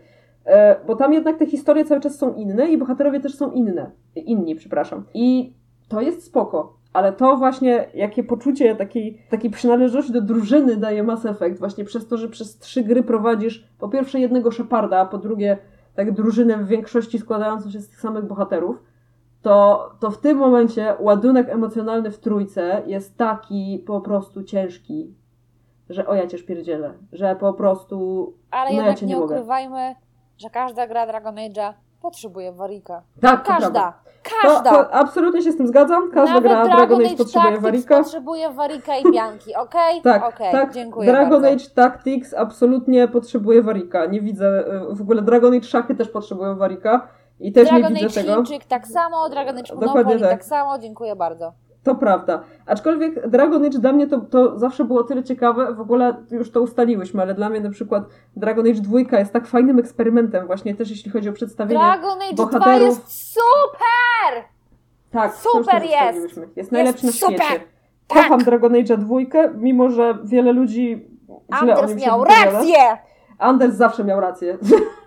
[0.45, 3.91] e, bo tam jednak te historie cały czas są inne i bohaterowie też są inne,
[4.16, 5.05] inni, przepraszam.
[5.14, 5.53] I
[5.89, 11.26] to jest spoko, ale to właśnie, jakie poczucie takiej, takiej przynależności do drużyny daje Mass
[11.26, 15.18] Effect, właśnie przez to, że przez trzy gry prowadzisz po pierwsze jednego Sheparda, a po
[15.18, 15.59] drugie
[15.95, 18.83] tak drużynę w większości składającą się z tych samych bohaterów,
[19.43, 25.14] to, to w tym momencie ładunek emocjonalny w trójce jest taki po prostu ciężki,
[25.91, 29.34] że o ja cię szpierdzielę, że po prostu Ale No jednak nie, nie mogę.
[29.34, 29.95] ukrywajmy,
[30.39, 31.72] że każda gra Dragon Age'a
[32.03, 33.03] potrzebuje warika.
[33.20, 33.68] Tak, prawda.
[33.68, 33.93] Każda.
[34.22, 34.70] To, Każda.
[34.84, 36.11] to absolutnie się z tym zgadzam.
[36.11, 37.99] Każda Nawet gra Dragon Age potrzebuje Tactics warika.
[37.99, 40.03] potrzebuje warika i bianki, okej?
[40.03, 40.74] Tak, Okej, tak.
[40.74, 41.49] dziękuję Dragon bardzo.
[41.49, 44.07] Age Tactics absolutnie potrzebuje warika.
[44.07, 47.09] Nie widzę, y, w ogóle Dragon Age szachy też potrzebują warika.
[47.41, 48.34] I też Dragon nie Age widzę tego.
[48.34, 50.30] Chińczyk tak samo, Dragon Age Monopoly tak.
[50.30, 50.45] tak.
[50.45, 51.53] samo, dziękuję bardzo.
[51.82, 52.43] To prawda.
[52.66, 56.61] Aczkolwiek Dragon Age dla mnie to, to zawsze było tyle ciekawe, w ogóle już to
[56.61, 58.05] ustaliłyśmy, ale dla mnie na przykład
[58.36, 61.80] Dragon Age 2 jest tak fajnym eksperymentem właśnie też jeśli chodzi o przedstawienie.
[61.80, 64.45] Dragon Age 2 bohaterów- jest super!
[65.11, 66.41] tak, super jest!
[66.57, 67.36] Jest najlepszy na super!
[67.36, 67.61] świecie.
[68.09, 68.22] Tak!
[68.22, 69.16] Kocham Dragon Age 2,
[69.55, 71.07] mimo że wiele ludzi
[71.59, 72.78] źle o Anders nim się miał rację!
[73.39, 74.59] Anders zawsze miał rację.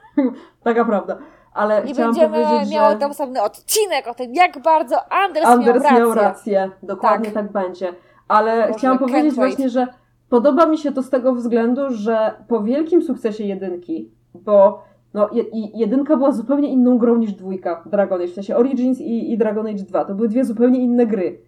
[0.63, 1.17] Taka prawda.
[1.53, 5.45] Ale I chciałam będziemy powiedzieć, miały że tam osobny odcinek o tym, jak bardzo Anders,
[5.45, 5.99] Anders miał rację.
[5.99, 6.71] miał rację.
[6.83, 7.93] Dokładnie tak, będzie.
[8.27, 9.35] Ale Boże, chciałam powiedzieć wait.
[9.35, 9.87] właśnie, że
[10.29, 14.83] podoba mi się to z tego względu, że po wielkim sukcesie jedynki, bo
[15.13, 15.29] no,
[15.73, 19.67] jedynka była zupełnie inną grą niż dwójka Dragon Age, w sensie Origins i, i Dragon
[19.67, 20.05] Age 2.
[20.05, 21.41] To były dwie zupełnie inne gry.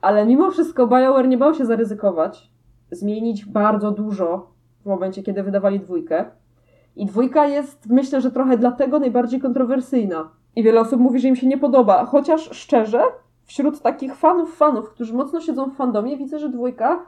[0.00, 2.50] Ale mimo wszystko BioWare nie bał się zaryzykować,
[2.90, 4.50] zmienić bardzo dużo
[4.82, 6.24] w momencie, kiedy wydawali dwójkę.
[6.96, 10.28] I dwójka jest, myślę, że trochę dlatego najbardziej kontrowersyjna.
[10.56, 12.04] I wiele osób mówi, że im się nie podoba.
[12.04, 13.02] Chociaż szczerze,
[13.44, 17.02] wśród takich fanów fanów, którzy mocno siedzą w fandomie, widzę, że dwójka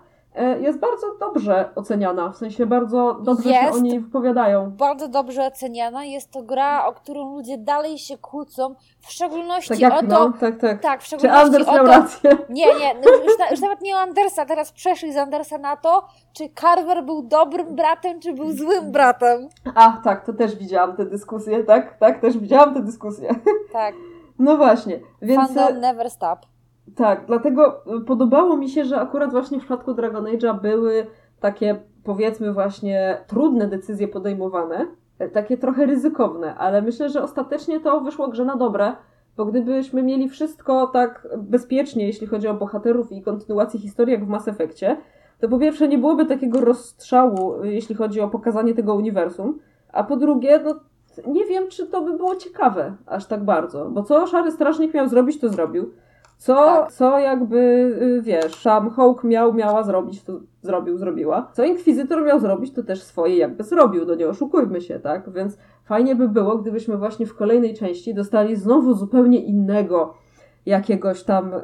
[0.45, 2.31] jest bardzo dobrze oceniana.
[2.31, 3.79] W sensie bardzo dobrze się Jest.
[3.79, 4.71] o niej wypowiadają.
[4.71, 6.05] Bardzo dobrze oceniana.
[6.05, 10.07] Jest to gra, o którą ludzie dalej się kłócą, w szczególności Tak jak o to...
[10.07, 10.83] no, tak, tak.
[10.83, 12.31] Tak, w Czy szczególności Anders o miał rację?
[12.49, 15.77] Nie, nie, no już, na, już nawet nie o Andersa, teraz przeszli z Andersa na
[15.77, 19.49] to, czy Carver był dobrym bratem, czy był złym bratem.
[19.75, 21.99] A, tak, to też widziałam tę dyskusję, tak?
[21.99, 23.29] Tak, też widziałam tę dyskusję.
[23.73, 23.95] Tak,
[24.39, 25.51] No właśnie, więc...
[25.51, 26.39] e, fandom never stop.
[26.97, 31.07] Tak, dlatego y, podobało mi się, że akurat właśnie w przypadku Dragon Age'a były
[31.41, 34.87] takie, powiedzmy właśnie, trudne decyzje podejmowane,
[35.19, 38.93] e, takie trochę ryzykowne, ale myślę, że ostatecznie to wyszło grze na dobre,
[39.37, 44.29] bo gdybyśmy mieli wszystko tak bezpiecznie, jeśli chodzi o bohaterów i kontynuację historii, jak w
[44.29, 44.97] Mass Effectie,
[45.41, 49.59] to po pierwsze nie byłoby takiego rozstrzału, y, jeśli chodzi o pokazanie tego uniwersum,
[49.93, 50.75] a po drugie, no
[51.27, 55.09] nie wiem, czy to by było ciekawe aż tak bardzo, bo co Szary Strażnik miał
[55.09, 55.93] zrobić, to zrobił.
[56.39, 56.93] Co, Tak.
[56.93, 57.57] co jakby,
[58.03, 60.33] y, wiesz, Sam Hawk miał, miała zrobić, to
[60.63, 61.51] zrobił, zrobiła.
[61.53, 65.33] Co Inkwizytor miał zrobić, to też swoje jakby zrobił, no nie oszukujmy się, tak?
[65.33, 70.15] Więc fajnie by było, gdybyśmy właśnie w kolejnej części dostali znowu zupełnie innego
[70.67, 71.61] jakiegoś tam y,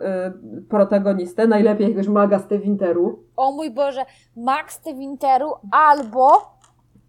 [0.68, 3.22] protagonistę, najlepiej jakiegoś maga z Tevinteru.
[3.36, 4.04] O mój Boże,
[4.36, 6.54] Max de Winteru albo...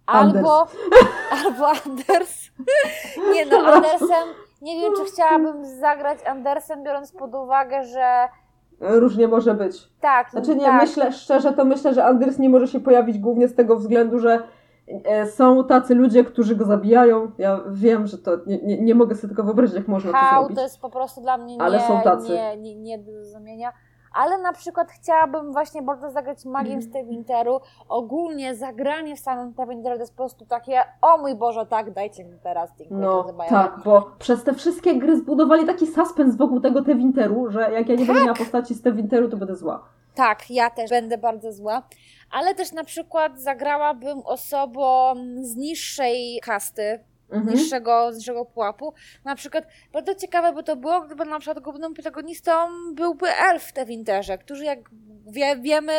[0.06, 0.38] Anders.
[0.38, 0.68] Albo...
[1.46, 2.52] Albo Anders.
[3.34, 4.45] Nie no, Andersem...
[4.62, 8.28] Nie wiem, czy chciałabym zagrać Andersem, biorąc pod uwagę, że...
[8.80, 9.90] Różnie może być.
[10.02, 10.82] Tak, Znaczy nie, tak.
[10.82, 14.44] myślę, szczerze to myślę, że Anders nie może się pojawić głównie z tego względu, że
[15.06, 17.32] e, są tacy ludzie, którzy go zabijają.
[17.38, 20.42] Ja wiem, że to nie, nie, nie mogę sobie tylko wyobrazić, jak można to Hał
[20.42, 20.58] zrobić.
[20.58, 22.30] to jest po prostu dla mnie nie, Ale są tacy.
[22.30, 23.74] nie, nie, nie do zrozumienia.
[24.16, 27.60] Ale na przykład chciałabym właśnie bardzo zagrać magiem z Tevinteru.
[27.90, 32.26] Ogólnie zagranie w samym Tevinteru to jest po prostu takie, o mój Boże, tak, dajcie
[32.26, 36.82] mi teraz dziękuję, No tak, bo przez te wszystkie gry zbudowali taki suspens wokół tego
[36.84, 39.84] Tevinteru, że jak ja nie będę miała postaci z Tevinteru, to będę zła.
[40.16, 41.84] Tak, ja też będę bardzo zła.
[42.32, 47.00] Ale też na przykład zagrałabym osobą z niższej kasty,
[47.30, 47.58] Mhm.
[47.58, 48.94] niższego, niższego pułapu.
[49.26, 52.52] Na przykład, bardzo ciekawe by to było, gdyby na przykład głównym protagonistą
[52.94, 54.80] byłby elf w Tevinterze, którzy jak
[55.28, 55.94] wie, wiemy,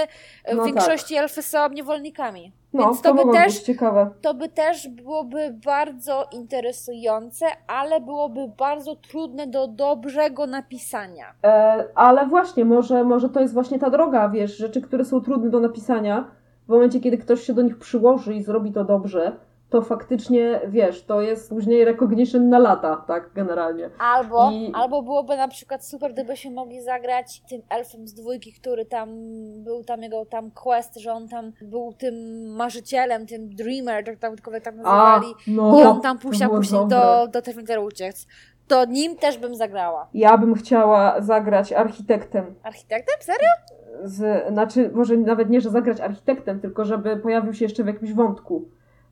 [0.52, 2.52] w No większości elfy są niewolnikami.
[2.72, 4.10] No, Więc to, to by też ciekawe.
[4.22, 11.34] to by też byłoby bardzo interesujące, ale byłoby bardzo trudne do dobrego napisania.
[11.44, 15.50] E, ale właśnie, może, może to jest właśnie ta droga, wiesz, rzeczy, które są trudne
[15.50, 16.30] do napisania,
[16.66, 19.36] w momencie, kiedy ktoś się do nich przyłoży i zrobi to dobrze,
[19.70, 23.90] to faktycznie, wiesz, to jest później recognition na lata, tak, generalnie.
[23.98, 28.84] Albo, I- albo byłoby na przykład super, gdybyśmy mogli zagrać tym elfem z dwójki, który
[28.84, 29.08] tam
[29.64, 32.14] był tam jego tam quest, że on tam był tym
[32.56, 35.34] marzycielem, tym dreamer, tak tam tak A, nazywali.
[35.46, 36.88] no, I on tam było później dobre.
[36.88, 38.26] do, do Tevinteru uciec.
[38.68, 40.08] To nim też bym zagrała.
[40.14, 42.54] Ja bym chciała zagrać architektem.
[42.62, 43.14] Architektem?
[43.20, 43.48] Serio?
[44.04, 48.12] Z, znaczy, może nawet nie, że zagrać architektem, tylko żeby pojawił się jeszcze w jakimś
[48.12, 48.68] wątku.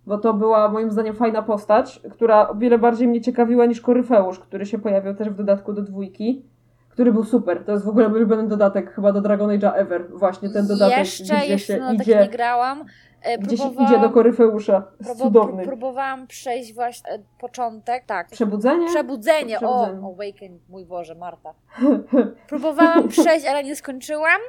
[0.06, 4.38] Bo to była moim zdaniem fajna postać, która o wiele bardziej mnie ciekawiła niż Koryfeusz,
[4.38, 6.42] który się pojawiał też w dodatku do dwójki,
[6.88, 7.64] który był super.
[7.64, 10.10] To jest w ogóle mój ulubiony dodatek chyba do Dragon Age'a ever.
[10.10, 12.84] Właśnie ten dodatek, jeszcze, gdzie jeszcze się no, tak idzie, nie grałam.
[13.22, 14.82] E, gdzie się idzie do Koryfeusza.
[15.04, 15.62] Próbu- cudowny.
[15.62, 18.28] pró- Próbowałam przejść właśnie e, początek, tak.
[18.30, 18.86] Przebudzenie?
[18.86, 20.04] Przebudzenie, Przebudzenie.
[20.06, 21.54] o, Awaken, mój Boże, Marta.
[22.48, 24.40] Próbowałam przejść, ale nie skończyłam,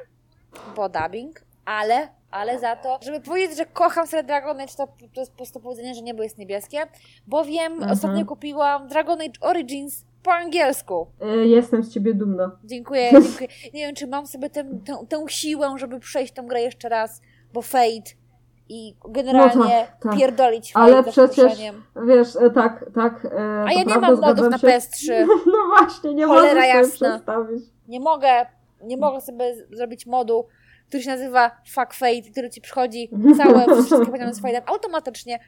[0.76, 5.20] bo dubbing, ale ale za to, żeby powiedzieć, że kocham sobie Dragon Age, to, to
[5.20, 6.78] jest po prostu powiedzenie, że niebo jest niebieskie,
[7.26, 7.92] bowiem Mhm.
[7.92, 11.06] ostatnio kupiłam Dragon Age Origins po angielsku.
[11.42, 12.50] Y, Jestem z ciebie dumna.
[12.64, 13.48] Dziękuję, dziękuję.
[13.74, 17.20] Nie wiem, czy mam sobie tę, tę, tę siłę, żeby przejść tą grę jeszcze raz,
[17.52, 18.10] bo Fate
[18.68, 20.18] i generalnie No tak.
[20.18, 21.58] pierdolić Ale przecież-.
[22.06, 23.24] Wiesz, e, tak, tak.
[23.24, 24.66] e, A ja nie mam modów na się.
[24.66, 25.26] PS3.
[25.46, 27.08] No właśnie, nie Cholera możesz sobie jasna.
[27.08, 27.64] przestawić.
[27.88, 28.46] Nie mogę,
[28.82, 30.46] nie mogę sobie zrobić modu,
[30.88, 35.38] który się nazywa Fuck Fate, który ci przychodzi całe wszystkie poziomy z Fate'em automatycznie.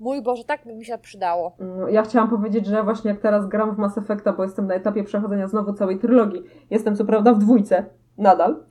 [0.00, 1.56] Mój Boże, tak by mi się przydało.
[1.60, 4.74] Mm, Ja chciałam powiedzieć, że właśnie jak teraz gram w Mass Effecta, bo jestem na
[4.74, 6.42] etapie przechodzenia znowu całej trylogii.
[6.70, 7.84] Jestem co prawda w dwójce,
[8.18, 8.64] nadal,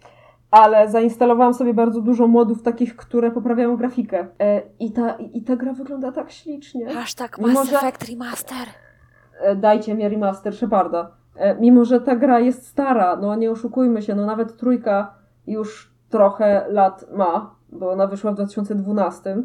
[0.52, 4.28] ale zainstalowałam sobie bardzo dużo modów takich, które poprawiają grafikę.
[4.40, 6.94] E, I ta, i ta gra wygląda tak ślicznie.
[6.94, 8.68] Hashtag Mimo, Mass że- Effect Remaster.
[9.42, 11.12] E, Dajcie mi remaster Sheparda.
[11.36, 15.14] E, Mimo, że ta gra jest stara, no nie oszukujmy się, no nawet trójka
[15.48, 19.38] już trochę lat ma, bo ona wyszła w 2012,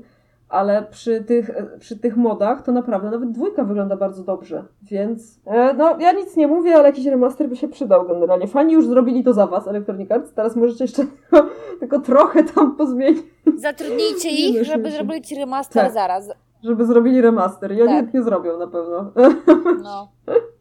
[0.49, 5.75] ale przy tych, przy tych modach to naprawdę nawet dwójka wygląda bardzo dobrze, więc e,
[5.75, 8.47] no ja nic nie mówię, ale jakiś remaster by się przydał generalnie.
[8.47, 11.49] Fani już zrobili to za was, Electronic Arts, teraz możecie jeszcze tylko,
[11.81, 13.23] tylko trochę tam pozmienić,
[13.57, 15.93] Zatrudnijcie Nie ich, żeby że- zrobili ci remaster Tak.
[15.93, 16.31] zaraz.
[16.65, 17.89] żeby zrobili remaster oni Tak.
[17.91, 19.13] chętnie zrobią na pewno.
[19.83, 20.09] No.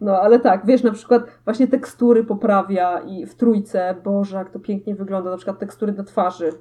[0.00, 4.58] No, ale tak, wiesz, na przykład właśnie tekstury poprawia i w trójce, Boże, jak to
[4.58, 6.52] pięknie wygląda, na przykład tekstury na twarzy.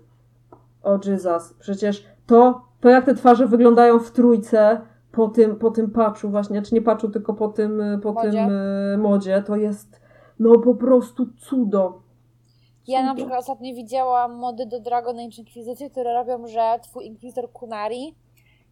[0.83, 4.81] O Jesus, przecież to, to jak te twarze wyglądają w trójce
[5.11, 8.31] po tym, po tym patchu właśnie, czy nie patchu, tylko po tym, y, po Modzie.
[8.31, 8.51] tym
[8.93, 10.01] y, modzie, to jest
[10.39, 12.01] no po prostu cudo.
[12.87, 17.51] Ja na przykład ostatnio widziałam mody do Dragon Age Inquisition, które robią, że twój Inquisitor
[17.51, 18.15] Kunari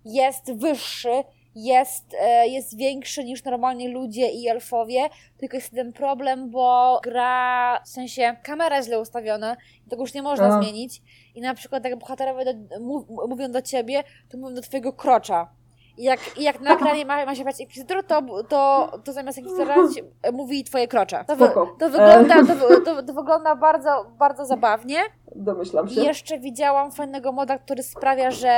[0.05, 1.23] jest wyższy,
[1.63, 7.81] jest, e, jest większy niż normalnie ludzie i elfowie, tylko jest jeden problem, bo gra,
[7.85, 9.57] w sensie kamera jest źle ustawiona
[9.87, 10.61] i tego już nie można A.
[10.61, 11.01] zmienić
[11.35, 15.58] i na przykład jak bohaterowie do, mów, mówią do ciebie, to mówią do twojego krocza.
[15.99, 19.37] I jak, i jak na ekranie ma, ma się brać Inquisitor, to, to, to zamiast
[19.37, 19.75] Inquisitora
[20.21, 21.25] e, mówi twoje krocze.
[21.27, 24.97] To, wy, to, wygląda, to, to, to wygląda bardzo, bardzo zabawnie.
[25.35, 26.01] Domyślam I się.
[26.01, 28.49] jeszcze widziałam fajnego moda, który sprawia, że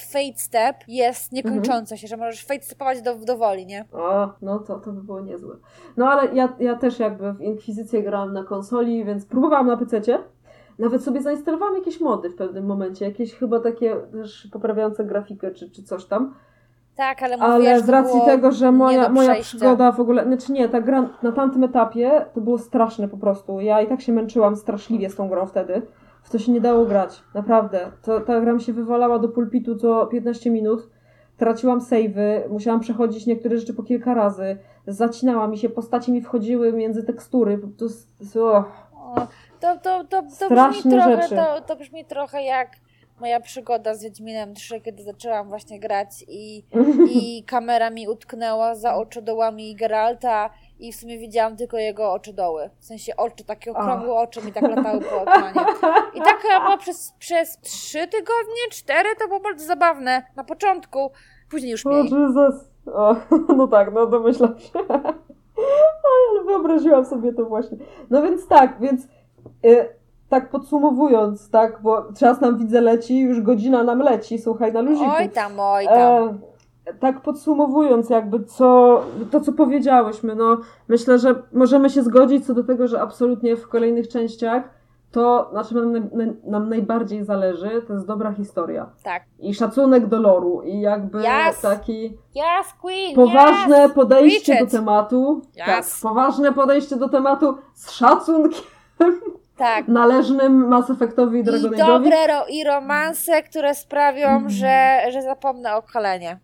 [0.00, 3.84] Fate Step jest niekończący się, że możesz Fate stepować do, dowoli, nie?
[3.92, 5.56] A, no to, to by było niezłe.
[5.96, 10.18] No ale ja, ja też jakby w Inkwizycję grałam na konsoli, więc próbowałam na PC.
[10.78, 15.70] Nawet sobie zainstalowałam jakieś mody w pewnym momencie, jakieś chyba takie też poprawiające grafikę czy,
[15.70, 16.34] czy coś tam.
[16.96, 20.24] Tak, ale Ale mówię, że z to racji tego, że moja, moja przygoda w ogóle,
[20.24, 23.60] znaczy nie, ta gra na tamtym etapie to było straszne po prostu.
[23.60, 25.82] Ja i tak się męczyłam straszliwie z tą grą wtedy.
[26.22, 27.92] W to się nie dało grać, naprawdę.
[28.02, 30.88] To, ta gra mi się wywalała do pulpitu co 15 minut.
[31.36, 34.56] Traciłam save'y, musiałam przechodzić niektóre rzeczy po kilka razy.
[34.86, 37.58] Zacinała mi się, postaci mi wchodziły między tekstury.
[37.78, 38.64] To, jest- och.
[38.94, 39.26] O,
[39.60, 42.68] To, to, to, to, brzmi trochę, to, to brzmi trochę jak
[43.20, 46.64] moja przygoda z Wiedźminem 3, kiedy zaczęłam właśnie grać i,
[47.20, 52.70] i kamera mi utknęła za oczodołami Geralta i w sumie widziałam tylko jego oczodoły.
[52.78, 55.60] W sensie oczy, takie okrągłe oczy mi tak latały po ekranie.
[56.14, 61.10] I tak chyba było przez, przez trzy tygodnie, cztery, to było bardzo zabawne na początku,
[61.50, 62.02] później już O mniej.
[62.02, 62.54] Jezus.
[62.86, 63.16] O,
[63.56, 64.78] no tak, no domyślam się.
[66.32, 67.78] Ale wyobraziłam sobie to właśnie.
[68.10, 69.04] No więc tak, więc
[69.64, 69.95] y,
[70.28, 75.10] tak podsumowując, tak, bo czas nam widzę leci, już godzina nam leci, słuchaj, na luziku.
[75.18, 76.38] Oj tam, oj tam.
[76.86, 79.00] E, tak podsumowując jakby co,
[79.30, 80.56] to co powiedziałyśmy, no
[80.88, 84.62] myślę, że możemy się zgodzić co do tego, że absolutnie w kolejnych częściach
[85.12, 86.08] to, na czym nam,
[86.44, 88.86] nam, najbardziej zależy, to jest dobra historia.
[89.02, 89.22] Tak.
[89.38, 91.60] I szacunek do loru i jakby Yes.
[91.60, 93.92] taki Yes, Queen, poważne yes!
[93.92, 95.42] podejście do tematu.
[95.56, 95.66] Yes.
[95.66, 98.60] Tak, poważne podejście do tematu z szacunkiem
[99.56, 99.88] Tak.
[99.88, 101.86] należnym Mass Effectowi i I Dragon Age'owi.
[101.86, 104.50] dobre ro- i romanse, które sprawią, Mhm.
[104.50, 106.38] że, że zapomnę o kolenie.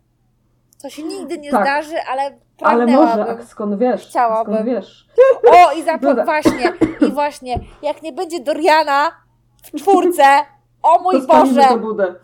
[0.81, 1.61] To się nigdy nie Tak.
[1.63, 4.07] zdarzy, ale Ale może, a skąd wiesz?
[4.07, 4.53] Chciałabym.
[4.53, 5.07] Skąd wiesz?
[5.51, 6.25] O, i zapom- Dobra.
[6.25, 9.11] właśnie, i właśnie, jak nie będzie Doriana
[9.63, 10.23] w czwórce,
[10.83, 12.15] o mój to Boże, budę.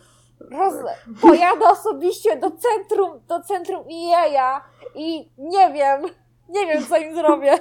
[0.52, 0.74] roz...
[1.22, 3.84] pojadę osobiście do centrum, do centrum
[4.14, 4.62] EA
[4.96, 6.02] i nie wiem,
[6.50, 7.54] nie wiem co im zrobię.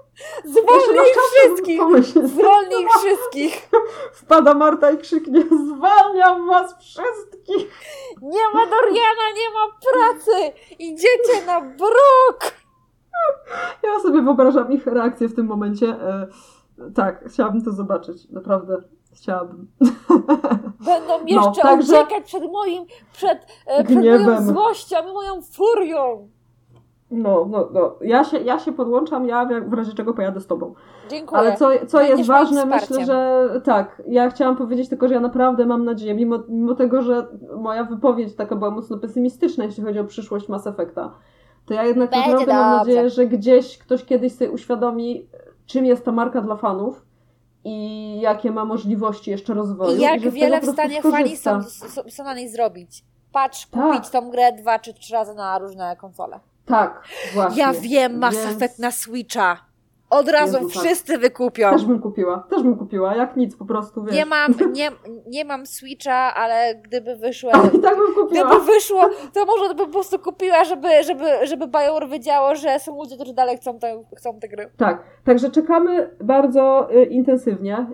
[0.54, 1.80] Zwolnij ich wszystkich,
[2.28, 3.70] zwolnij ich wszystkich.
[4.12, 7.70] Wpada Marta i krzyknie zwalniam was wszystkich!
[8.22, 10.52] Nie ma Doriana, nie ma pracy!
[10.78, 12.52] Idziecie na bruk!
[13.82, 15.86] Ja sobie wyobrażam ich reakcję w tym momencie.
[15.86, 16.26] E,
[16.94, 18.28] tak, chciałabym to zobaczyć.
[18.30, 18.82] Naprawdę
[19.14, 19.66] chciałabym.
[20.80, 26.28] Będą jeszcze także- uciekać przed moim, przed, e, przed moją złością moją furią.
[27.12, 27.94] No, no, no.
[28.00, 30.74] Ja się, ja się podłączam, ja w razie czego pojadę z tobą.
[31.10, 31.40] Dziękuję.
[31.40, 34.02] Ale co, co Będziesz jest ważne, myślę, że tak.
[34.08, 38.34] Ja chciałam powiedzieć tylko, że ja naprawdę mam nadzieję, mimo, mimo tego, że moja wypowiedź
[38.34, 41.14] taka była mocno pesymistyczna, jeśli chodzi o przyszłość Mass Effecta,
[41.66, 42.92] to ja jednak Będzie naprawdę mam dobrze.
[42.92, 45.26] nadzieję, że gdzieś ktoś kiedyś sobie uświadomi,
[45.66, 47.06] czym jest ta marka dla fanów
[47.64, 49.96] i jakie ma możliwości jeszcze rozwoju.
[49.98, 53.04] I jak tego wiele w stanie fani są, są, są na niej zrobić.
[53.32, 53.82] Patrz, Tak.
[53.82, 56.40] kupić tą grę dwa czy trzy razy na różne konsole.
[56.66, 57.02] Tak,
[57.34, 57.62] właśnie.
[57.62, 59.72] Ja wiem, Mass Więc Effect na Switcha.
[60.12, 60.82] Od razu Jezu, tak.
[60.82, 61.70] wszyscy wykupią.
[61.70, 64.14] Też bym kupiła, też bym kupiła, jak nic po prostu, wiesz.
[64.14, 64.90] Nie mam, nie,
[65.26, 68.48] nie mam Switcha, ale gdyby wyszło, i tak bym kupiła.
[68.48, 72.96] gdyby wyszło, to może bym po prostu kupiła, żeby, żeby, żeby Bajor wiedziało, że są
[72.98, 74.70] ludzie, którzy dalej chcą te, chcą te gry.
[74.76, 77.86] Tak, także czekamy bardzo y, intensywnie.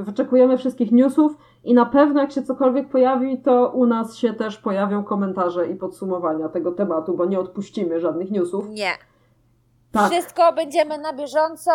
[0.00, 1.32] Y, wyczekujemy wszystkich newsów
[1.64, 5.74] i na pewno jak się cokolwiek pojawi, to u nas się też pojawią komentarze i
[5.74, 8.68] podsumowania tego tematu, bo nie odpuścimy żadnych newsów.
[8.68, 8.90] Nie.
[9.92, 11.70] Tak, Wszystko będziemy na bieżąco,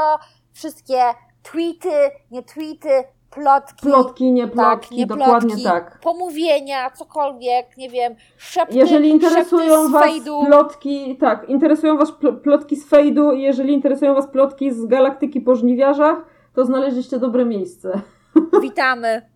[0.54, 1.00] wszystkie
[1.44, 1.90] tweety,
[2.32, 2.90] nie tweety,
[3.32, 3.82] plotki.
[3.88, 6.00] plotki, nie tak, plotki, nie dokładnie plotki, tak.
[6.00, 10.46] pomówienia, cokolwiek, nie wiem, szepty, Jeżeli interesują Was fejdu.
[10.46, 15.42] plotki, tak, interesują Was pl- plotki z fejdu i jeżeli interesują Was plotki z galaktyki
[15.42, 16.18] po żniwiarzach,
[16.54, 18.02] to znaleźliście dobre miejsce.
[18.62, 19.33] Witamy.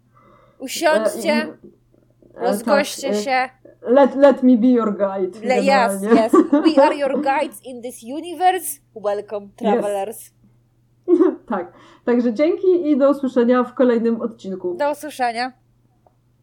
[0.60, 3.49] Usiądźcie, E, e, rozgoście tak, się.
[3.82, 5.47] Let, let me be your guide.
[5.47, 6.32] Le, yes, yes.
[6.51, 8.80] We are your guides in this universe.
[8.95, 10.32] Welcome, travelers.
[11.49, 11.74] tak.
[12.05, 14.76] Także dzięki i do usłyszenia w kolejnym odcinku.
[14.80, 15.53] Do usłyszenia.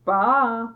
[0.04, 0.72] Pa!